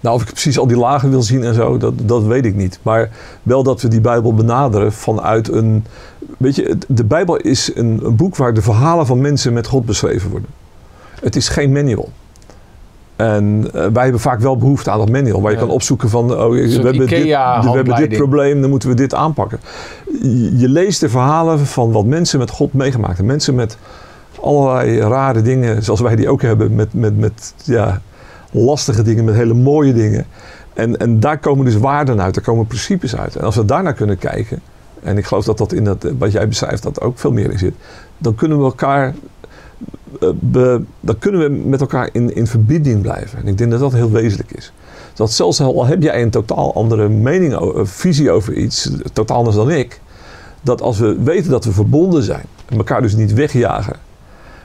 Nou, 0.00 0.14
of 0.14 0.22
ik 0.22 0.28
precies 0.28 0.58
al 0.58 0.66
die 0.66 0.76
lagen 0.76 1.10
wil 1.10 1.22
zien 1.22 1.44
en 1.44 1.54
zo, 1.54 1.76
dat, 1.76 1.92
dat 1.96 2.22
weet 2.22 2.44
ik 2.44 2.54
niet. 2.54 2.78
Maar 2.82 3.10
wel 3.42 3.62
dat 3.62 3.80
we 3.82 3.88
die 3.88 4.00
Bijbel 4.00 4.34
benaderen 4.34 4.92
vanuit 4.92 5.48
een... 5.48 5.84
Weet 6.36 6.56
je, 6.56 6.78
de 6.88 7.04
Bijbel 7.04 7.36
is 7.36 7.70
een, 7.74 8.00
een 8.02 8.16
boek 8.16 8.36
waar 8.36 8.54
de 8.54 8.62
verhalen 8.62 9.06
van 9.06 9.20
mensen 9.20 9.52
met 9.52 9.66
God 9.66 9.84
beschreven 9.84 10.30
worden. 10.30 10.48
Het 11.20 11.36
is 11.36 11.48
geen 11.48 11.72
manual. 11.72 12.08
En 13.22 13.64
eh, 13.74 13.86
wij 13.92 14.02
hebben 14.02 14.20
vaak 14.20 14.40
wel 14.40 14.56
behoefte 14.56 14.90
aan 14.90 14.98
dat 14.98 15.10
manual. 15.10 15.40
Waar 15.40 15.50
je 15.50 15.56
Ja. 15.56 15.64
kan 15.64 15.72
opzoeken 15.74 16.08
van, 16.08 16.32
oh, 16.32 16.50
we, 16.50 16.60
hebben 16.82 17.06
dit, 17.06 17.24
we 17.64 17.70
hebben 17.70 17.96
dit 17.96 18.16
probleem, 18.16 18.60
dan 18.60 18.70
moeten 18.70 18.88
we 18.88 18.94
dit 18.94 19.14
aanpakken. 19.14 19.60
Je, 20.22 20.58
je 20.58 20.68
leest 20.68 21.00
de 21.00 21.08
verhalen 21.08 21.58
van 21.58 21.92
wat 21.92 22.04
mensen 22.04 22.38
met 22.38 22.50
God 22.50 22.72
meegemaakt 22.72 23.16
hebben. 23.16 23.26
Mensen 23.26 23.54
met 23.54 23.76
allerlei 24.40 25.00
rare 25.00 25.42
dingen, 25.42 25.82
zoals 25.82 26.00
wij 26.00 26.16
die 26.16 26.28
ook 26.28 26.42
hebben. 26.42 26.74
Met, 26.74 26.94
met, 26.94 27.18
met 27.18 27.54
ja, 27.64 28.00
lastige 28.50 29.02
dingen, 29.02 29.24
met 29.24 29.34
hele 29.34 29.54
mooie 29.54 29.92
dingen. 29.92 30.26
En, 30.74 30.96
en 30.96 31.20
daar 31.20 31.38
komen 31.38 31.64
dus 31.64 31.76
waarden 31.76 32.20
uit, 32.22 32.34
daar 32.34 32.44
komen 32.44 32.66
principes 32.66 33.16
uit. 33.16 33.36
En 33.36 33.44
als 33.44 33.56
we 33.56 33.64
daarnaar 33.64 33.94
kunnen 33.94 34.18
kijken, 34.18 34.60
en 35.02 35.18
ik 35.18 35.24
geloof 35.24 35.44
dat 35.44 35.58
dat 35.58 35.72
in 35.72 35.84
dat, 35.84 36.06
wat 36.18 36.32
jij 36.32 36.48
beschrijft, 36.48 36.82
dat 36.82 37.00
ook 37.00 37.18
veel 37.18 37.32
meer 37.32 37.50
in 37.50 37.58
zit, 37.58 37.74
dan 38.18 38.34
kunnen 38.34 38.58
we 38.58 38.64
elkaar, 38.64 39.14
be- 40.34 40.82
dan 41.00 41.18
kunnen 41.18 41.40
we 41.40 41.68
met 41.68 41.80
elkaar 41.80 42.08
in, 42.12 42.34
in 42.34 42.46
verbinding 42.46 43.00
blijven. 43.02 43.38
En 43.38 43.46
ik 43.46 43.58
denk 43.58 43.70
dat 43.70 43.80
dat 43.80 43.92
heel 43.92 44.10
wezenlijk 44.10 44.50
is. 44.52 44.72
Dat 45.14 45.32
zelfs 45.32 45.60
al 45.60 45.86
heb 45.86 46.02
jij 46.02 46.22
een 46.22 46.30
totaal 46.30 46.74
andere 46.74 47.08
mening, 47.08 47.52
eh, 47.54 47.80
visie 47.82 48.30
over 48.30 48.54
iets, 48.54 48.90
totaal 49.12 49.36
anders 49.36 49.56
dan 49.56 49.70
ik, 49.70 50.00
dat 50.62 50.80
als 50.82 50.98
we 50.98 51.22
weten 51.22 51.50
dat 51.50 51.64
we 51.64 51.72
verbonden 51.72 52.22
zijn, 52.22 52.44
en 52.68 52.76
elkaar 52.76 53.02
dus 53.02 53.14
niet 53.14 53.32
wegjagen 53.32 53.96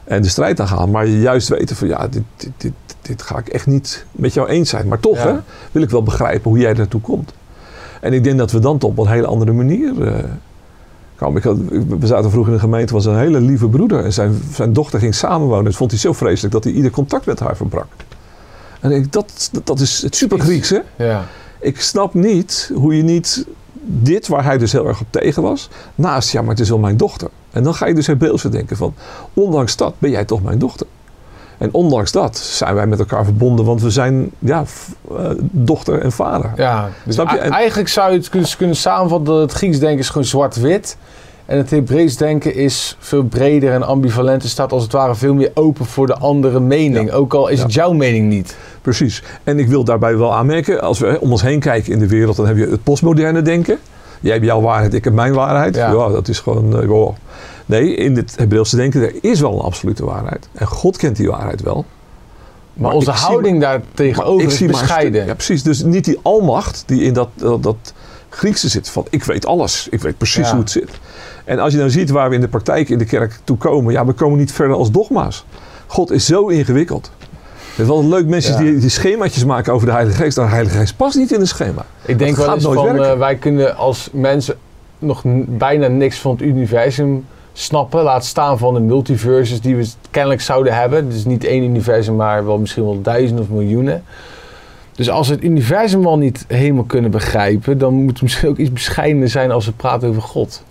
en 0.03 0.21
de 0.21 0.27
strijd 0.27 0.59
aangaan, 0.59 0.91
maar 0.91 1.07
juist 1.07 1.47
weten 1.47 1.75
van 1.75 1.87
ja, 1.87 2.07
dit, 2.07 2.23
dit, 2.37 2.51
dit, 2.57 2.73
dit 3.01 3.21
ga 3.21 3.37
ik 3.37 3.47
echt 3.47 3.65
niet 3.67 4.05
met 4.11 4.33
jou 4.33 4.47
eens 4.47 4.69
zijn. 4.69 4.87
Maar 4.87 4.99
toch 4.99 5.17
Ja. 5.17 5.27
hè, 5.27 5.33
wil 5.71 5.81
ik 5.81 5.89
wel 5.89 6.03
begrijpen 6.03 6.49
hoe 6.49 6.59
jij 6.59 6.73
daartoe 6.73 7.01
komt. 7.01 7.33
En 8.01 8.13
ik 8.13 8.23
denk 8.23 8.37
dat 8.37 8.51
we 8.51 8.59
dan 8.59 8.77
toch 8.77 8.89
op 8.89 8.97
een 8.97 9.07
hele 9.07 9.27
andere 9.27 9.51
manier 9.51 10.01
eh, 10.07 10.23
komen. 11.17 11.37
Ik 11.37 11.43
had, 11.43 11.57
we 11.99 12.07
zaten 12.07 12.31
vroeger 12.31 12.51
in 12.51 12.57
de 12.57 12.63
gemeente, 12.63 12.93
was 12.93 13.05
een 13.05 13.17
hele 13.17 13.41
lieve 13.41 13.67
broeder. 13.67 14.03
En 14.03 14.13
zijn, 14.13 14.41
zijn 14.53 14.73
dochter 14.73 14.99
ging 14.99 15.15
samenwonen. 15.15 15.63
Dat 15.63 15.75
vond 15.75 15.91
hij 15.91 15.99
zo 15.99 16.13
vreselijk 16.13 16.53
dat 16.53 16.63
hij 16.63 16.73
ieder 16.73 16.91
contact 16.91 17.25
met 17.25 17.39
haar 17.39 17.55
verbrak. 17.55 17.87
En 18.79 18.91
ik, 18.91 19.11
dat, 19.11 19.49
dat 19.63 19.79
is 19.79 20.01
het 20.01 20.15
super 20.15 20.39
Grieks, 20.39 20.69
hè? 20.69 20.79
Ja. 20.95 21.25
Ik 21.59 21.81
snap 21.81 22.13
niet 22.13 22.71
hoe 22.73 22.97
je 22.97 23.03
niet 23.03 23.45
dit, 23.81 24.27
waar 24.27 24.43
hij 24.43 24.57
dus 24.57 24.71
heel 24.71 24.87
erg 24.87 25.01
op 25.01 25.07
tegen 25.09 25.41
was, 25.41 25.69
naast, 25.95 26.31
ja, 26.31 26.41
maar 26.41 26.49
het 26.49 26.59
is 26.59 26.69
wel 26.69 26.77
mijn 26.77 26.97
dochter. 26.97 27.29
En 27.51 27.63
dan 27.63 27.73
ga 27.73 27.85
je 27.85 27.93
dus 27.93 28.07
Hebreeuws 28.07 28.41
denken 28.41 28.77
van, 28.77 28.93
ondanks 29.33 29.75
dat 29.75 29.93
ben 29.97 30.09
jij 30.09 30.25
toch 30.25 30.43
mijn 30.43 30.59
dochter. 30.59 30.87
En 31.57 31.69
ondanks 31.71 32.11
dat 32.11 32.37
zijn 32.37 32.75
wij 32.75 32.87
met 32.87 32.99
elkaar 32.99 33.23
verbonden, 33.23 33.65
want 33.65 33.81
we 33.81 33.89
zijn 33.89 34.31
ja, 34.39 34.63
eh, 35.17 35.29
dochter 35.41 36.01
en 36.01 36.11
vader. 36.11 36.51
Ja, 36.55 36.89
dus 37.03 37.13
Snap 37.15 37.29
je? 37.29 37.37
En- 37.37 37.51
eigenlijk 37.51 37.89
zou 37.89 38.11
je 38.11 38.17
het 38.17 38.29
kunnen, 38.29 38.49
kunnen 38.57 38.75
samenvatten 38.75 39.33
dat 39.33 39.41
het 39.41 39.51
Grieks 39.51 39.79
denken 39.79 39.99
is 39.99 40.09
gewoon 40.09 40.25
zwart-wit. 40.27 40.97
En 41.45 41.57
het 41.57 41.69
Hebreeuws 41.69 42.17
denken 42.17 42.55
is 42.55 42.95
veel 42.99 43.23
breder 43.23 43.71
en 43.73 43.83
ambivalent. 43.83 44.41
Het 44.41 44.51
staat 44.51 44.71
als 44.71 44.83
het 44.83 44.91
ware 44.91 45.15
veel 45.15 45.33
meer 45.33 45.51
open 45.53 45.85
voor 45.85 46.07
de 46.07 46.17
andere 46.17 46.59
mening. 46.59 47.09
Ja. 47.09 47.15
Ook 47.15 47.33
al 47.33 47.47
is 47.47 47.57
Ja. 47.57 47.63
het 47.63 47.73
jouw 47.73 47.91
mening 47.93 48.29
niet. 48.29 48.55
Precies. 48.81 49.23
En 49.43 49.59
ik 49.59 49.67
wil 49.67 49.83
daarbij 49.83 50.17
wel 50.17 50.33
aanmerken, 50.35 50.81
als 50.81 50.99
we 50.99 51.17
om 51.19 51.31
ons 51.31 51.41
heen 51.41 51.59
kijken 51.59 51.91
in 51.93 51.99
de 51.99 52.07
wereld, 52.07 52.35
dan 52.35 52.47
heb 52.47 52.57
je 52.57 52.67
het 52.67 52.83
postmoderne 52.83 53.41
denken. 53.41 53.77
Jij 54.19 54.33
hebt 54.33 54.45
jouw 54.45 54.61
waarheid, 54.61 54.93
ik 54.93 55.03
heb 55.03 55.13
mijn 55.13 55.33
waarheid. 55.33 55.75
Ja. 55.75 55.91
Ja, 55.91 56.09
dat 56.09 56.27
is 56.27 56.39
gewoon. 56.39 56.81
eh, 56.81 56.87
wow. 56.87 57.15
Nee, 57.67 57.95
in 57.95 58.15
het 58.15 58.33
Hebreeuwse 58.37 58.75
denken, 58.75 59.01
er 59.01 59.13
is 59.21 59.39
wel 59.39 59.53
een 59.53 59.59
absolute 59.59 60.05
waarheid. 60.05 60.49
En 60.53 60.67
God 60.67 60.97
kent 60.97 61.15
die 61.15 61.27
waarheid 61.29 61.61
wel. 61.61 61.85
Maar, 62.73 62.91
onze 62.91 63.11
houding 63.11 63.61
daar 63.61 63.81
tegenover 63.93 64.47
is 64.47 64.65
bescheiden. 64.65 65.25
Ja, 65.25 65.33
precies. 65.33 65.63
Dus 65.63 65.83
niet 65.83 66.05
die 66.05 66.19
almacht 66.21 66.83
die 66.85 67.01
in 67.01 67.13
dat, 67.13 67.29
dat, 67.35 67.63
dat 67.63 67.93
Griekse 68.29 68.69
zit. 68.69 68.89
Van 68.89 69.05
ik 69.09 69.23
weet 69.23 69.45
alles. 69.45 69.87
Ik 69.91 70.01
weet 70.01 70.17
precies 70.17 70.45
Ja. 70.45 70.51
hoe 70.51 70.59
het 70.59 70.71
zit. 70.71 70.89
En 71.45 71.59
als 71.59 71.71
je 71.71 71.77
nou 71.79 71.89
ziet 71.89 72.09
waar 72.09 72.29
we 72.29 72.35
in 72.35 72.41
de 72.41 72.47
praktijk 72.47 72.89
in 72.89 72.97
de 72.97 73.05
kerk 73.05 73.39
toe 73.43 73.57
komen. 73.57 73.93
Ja, 73.93 74.05
we 74.05 74.13
komen 74.13 74.37
niet 74.37 74.51
verder 74.51 74.75
als 74.75 74.91
dogma's. 74.91 75.45
God 75.87 76.11
is 76.11 76.25
zo 76.25 76.47
ingewikkeld. 76.47 77.11
Het 77.69 77.85
is 77.85 77.85
wel 77.85 78.05
leuk 78.07 78.25
mensen 78.27 78.53
Ja. 78.53 78.59
die, 78.59 78.77
die 78.79 78.89
schemaatjes 78.89 79.45
maken 79.45 79.73
over 79.73 79.87
de 79.87 79.93
Heilige 79.93 80.17
Geest. 80.23 80.37
Nou, 80.37 80.47
De 80.49 80.53
Heilige 80.55 80.77
Geest 80.77 80.97
past 80.97 81.17
niet 81.17 81.31
in 81.31 81.39
een 81.39 81.47
schema. 81.47 81.85
Ik 82.05 82.19
denk 82.19 82.35
wel 82.35 82.53
eens 82.53 82.63
van, 82.63 83.03
eh, 83.03 83.17
wij 83.17 83.35
kunnen 83.35 83.75
als 83.75 84.09
mensen 84.11 84.55
nog 84.99 85.21
bijna 85.47 85.87
niks 85.87 86.17
van 86.17 86.31
het 86.31 86.41
universum 86.41 87.25
snappen. 87.59 88.03
Laat 88.03 88.25
staan 88.25 88.57
van 88.57 88.73
de 88.73 88.79
multiverses 88.79 89.61
die 89.61 89.75
we 89.75 89.89
kennelijk 90.11 90.41
zouden 90.41 90.75
hebben. 90.75 91.09
Dus 91.09 91.25
niet 91.25 91.43
één 91.43 91.63
universum, 91.63 92.15
maar 92.15 92.45
wel 92.45 92.57
misschien 92.57 92.83
wel 92.83 93.01
duizenden 93.01 93.43
of 93.43 93.49
miljoenen. 93.49 94.03
Dus 94.95 95.09
als 95.09 95.27
we 95.27 95.33
het 95.33 95.43
universum 95.43 96.05
al 96.05 96.17
niet 96.17 96.45
helemaal 96.47 96.83
kunnen 96.83 97.11
begrijpen, 97.11 97.77
dan 97.77 97.93
moet 97.93 98.13
het 98.13 98.21
misschien 98.21 98.49
ook 98.49 98.57
iets 98.57 98.71
bescheidener 98.71 99.29
zijn 99.29 99.51
als 99.51 99.65
we 99.65 99.71
praten 99.71 100.09
over 100.09 100.21
God. 100.21 100.63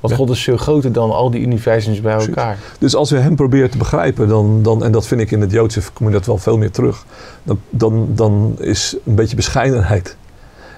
Want. 0.00 0.14
God 0.14 0.30
is 0.30 0.42
veel 0.42 0.56
groter 0.56 0.92
dan 0.92 1.10
al 1.10 1.30
die 1.30 1.40
universums 1.40 2.00
bij 2.00 2.14
elkaar. 2.14 2.58
Dus 2.78 2.94
als 2.94 3.10
we 3.10 3.18
hem 3.18 3.36
proberen 3.36 3.70
te 3.70 3.78
begrijpen, 3.78 4.28
dan, 4.28 4.62
dan, 4.62 4.84
en 4.84 4.92
dat 4.92 5.06
vind 5.06 5.20
ik 5.20 5.30
in 5.30 5.40
het 5.40 5.50
Joodse, 5.50 5.80
kom 5.92 6.06
je 6.06 6.12
dat 6.12 6.26
wel 6.26 6.38
veel 6.38 6.58
meer 6.58 6.70
terug, 6.70 7.04
dan, 7.42 7.60
dan, 7.70 8.08
dan 8.14 8.56
is 8.58 8.96
een 9.04 9.14
beetje 9.14 9.36
bescheidenheid. 9.36 10.16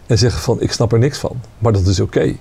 En 0.06 0.18
zeggen 0.18 0.42
van, 0.42 0.60
ik 0.60 0.72
snap 0.72 0.92
er 0.92 0.98
niks 0.98 1.18
van, 1.18 1.40
maar 1.58 1.72
dat 1.72 1.86
is 1.86 2.00
oké. 2.00 2.34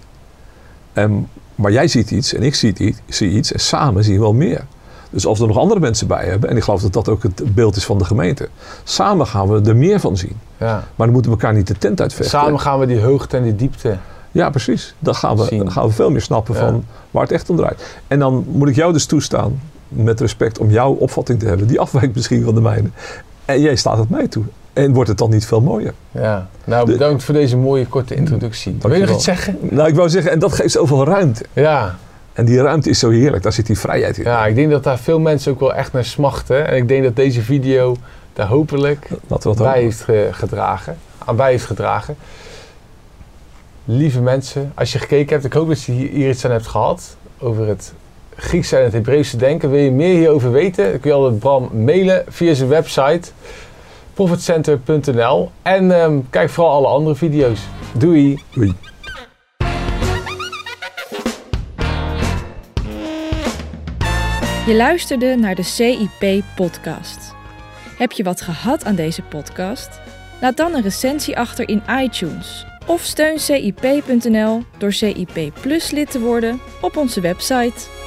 En 0.94 1.28
Maar 1.56 1.72
jij 1.72 1.88
ziet 1.88 2.12
iets 2.12 2.34
en 2.34 2.44
ik 2.44 2.56
zie 2.56 2.74
iets, 2.78 3.00
zie 3.08 3.32
iets 3.32 3.52
en 3.52 3.60
samen 3.60 4.04
zien 4.04 4.16
we 4.16 4.22
wel 4.22 4.34
meer. 4.34 4.66
Dus 5.10 5.26
als 5.26 5.38
we 5.38 5.44
er 5.44 5.50
nog 5.50 5.60
andere 5.60 5.80
mensen 5.80 6.08
bij 6.08 6.26
hebben, 6.26 6.50
en 6.50 6.58
ik 6.58 6.64
geloof 6.64 6.82
dat 6.82 6.94
dat 6.94 7.10
ook 7.10 7.24
het 7.24 7.56
beeld 7.56 7.76
is 7.76 7.86
van 7.86 7.98
de 7.98 8.06
gemeente, 8.06 8.50
samen 8.84 9.28
gaan 9.28 9.50
we 9.50 9.70
er 9.70 9.76
meer 9.76 10.00
van 10.00 10.18
zien. 10.18 10.40
Ja. 10.58 10.66
Maar 10.68 10.84
dan 10.96 11.12
moeten 11.12 11.32
we 11.32 11.38
elkaar 11.38 11.54
niet 11.54 11.68
de 11.68 11.78
tent 11.78 12.02
uitvechten. 12.02 12.40
Samen 12.40 12.60
gaan 12.60 12.80
we 12.80 12.86
die 12.86 13.02
hoogte 13.02 13.38
en 13.38 13.44
die 13.44 13.56
diepte. 13.56 13.98
Ja, 14.32 14.50
precies. 14.50 14.96
Dan 15.00 15.16
gaan 15.16 15.38
we, 15.38 15.58
dan 15.58 15.72
gaan 15.72 15.88
we 15.88 15.94
veel 15.94 16.12
meer 16.12 16.22
snappen 16.22 16.54
Ja. 16.56 16.60
van 16.60 16.86
waar 17.12 17.24
het 17.24 17.32
echt 17.32 17.50
om 17.50 17.56
draait. 17.56 18.00
En 18.08 18.20
dan 18.20 18.46
moet 18.48 18.70
ik 18.70 18.76
jou 18.76 18.94
dus 18.94 19.06
toestaan, 19.06 19.62
met 19.88 20.20
respect, 20.20 20.60
om 20.60 20.70
jouw 20.70 20.92
opvatting 20.92 21.40
te 21.40 21.46
hebben. 21.46 21.68
Die 21.68 21.80
afwijkt 21.80 22.16
misschien 22.16 22.44
van 22.44 22.56
de 22.56 22.62
mijne. 22.62 22.90
En 23.46 23.62
jij 23.62 23.76
staat 23.76 23.98
het 23.98 24.10
mij 24.10 24.28
toe. 24.28 24.44
En 24.74 24.94
wordt 24.94 25.10
het 25.10 25.18
dan 25.18 25.30
niet 25.30 25.46
veel 25.46 25.62
mooier? 25.62 25.94
Ja. 26.12 26.50
Nou, 26.64 26.86
De- 26.86 26.92
bedankt 26.92 27.24
voor 27.24 27.34
deze 27.34 27.58
mooie 27.58 27.86
korte 27.86 28.16
introductie. 28.16 28.78
Wil 28.82 28.94
je 28.94 29.00
nog 29.06 29.10
iets 29.16 29.24
zeggen? 29.24 29.58
Nou, 29.62 29.88
ik 29.90 29.96
wou 29.96 30.10
zeggen, 30.10 30.32
en 30.32 30.40
dat 30.40 30.54
geeft 30.54 30.72
zoveel 30.72 31.06
ruimte. 31.06 31.46
Ja. 31.54 31.96
En 32.34 32.46
die 32.46 32.62
ruimte 32.62 32.90
is 32.90 33.00
zo 33.00 33.10
heerlijk. 33.10 33.44
Daar 33.44 33.54
zit 33.54 33.66
die 33.66 33.80
vrijheid 33.80 34.18
in. 34.18 34.24
ja, 34.24 34.46
ik 34.46 34.56
denk 34.56 34.72
dat 34.72 34.84
daar 34.84 35.00
veel 35.00 35.20
mensen 35.20 35.52
ook 35.52 35.60
wel 35.60 35.74
echt 35.74 35.94
naar 35.94 36.06
smachten. 36.06 36.68
En 36.68 36.76
ik 36.76 36.88
denk 36.88 37.04
dat 37.04 37.16
deze 37.16 37.42
video 37.42 37.96
daar 38.34 38.48
hopelijk 38.48 39.10
dat 39.28 39.58
bij 39.58 39.82
heeft 39.82 40.02
ge- 40.02 40.30
gedragen. 40.32 40.98
Aan 41.18 41.36
bij 41.36 41.52
heeft 41.52 41.66
gedragen. 41.66 42.16
Lieve 43.86 44.22
mensen, 44.22 44.72
als 44.76 44.92
je 44.92 45.00
gekeken 45.00 45.30
hebt, 45.34 45.46
ik 45.46 45.54
hoop 45.54 45.68
dat 45.68 45.82
je 45.84 45.92
hier, 45.92 46.30
iets 46.30 46.46
aan 46.46 46.52
hebt 46.52 46.68
gehad. 46.68 47.16
Over 47.40 47.68
het 47.68 47.94
Griekse 48.36 48.78
en 48.78 48.84
het 48.84 48.94
Hebreeuwse 48.94 49.38
denken. 49.38 49.70
Wil 49.70 49.80
je 49.80 49.92
meer 49.92 50.16
hierover 50.18 50.52
weten? 50.52 50.90
Dan 50.92 51.00
kun 51.00 51.10
je 51.12 51.16
altijd 51.18 51.40
Bram 51.40 51.70
mailen 51.84 52.24
via 52.28 52.54
zijn 52.54 52.70
website. 52.70 53.32
profitcenter.nl 54.14 55.52
En 55.62 56.02
ehm, 56.02 56.20
kijk 56.30 56.50
vooral 56.50 56.74
alle 56.74 56.88
andere 56.88 57.16
video's. 57.16 57.60
Doei! 57.98 58.44
Doei. 58.54 58.76
Je 64.66 64.76
luisterde 64.76 65.36
naar 65.36 65.56
de 65.56 65.64
CIP-podcast. 65.64 67.36
Heb 67.98 68.12
je 68.12 68.24
wat 68.24 68.42
gehad 68.42 68.86
aan 68.86 68.96
deze 68.96 69.22
podcast? 69.22 70.00
Laat 70.42 70.58
dan 70.58 70.74
een 70.74 70.82
recensie 70.82 71.38
achter 71.38 71.70
in 71.70 71.84
iTunes. 72.02 72.66
Of 72.86 73.02
steun 73.02 73.40
CIP.nl 73.40 74.64
door 74.78 74.94
CIP 74.94 75.54
Plus 75.62 75.92
lid 75.92 76.12
te 76.12 76.20
worden 76.20 76.60
op 76.82 76.98
onze 76.98 77.22
website. 77.22 78.01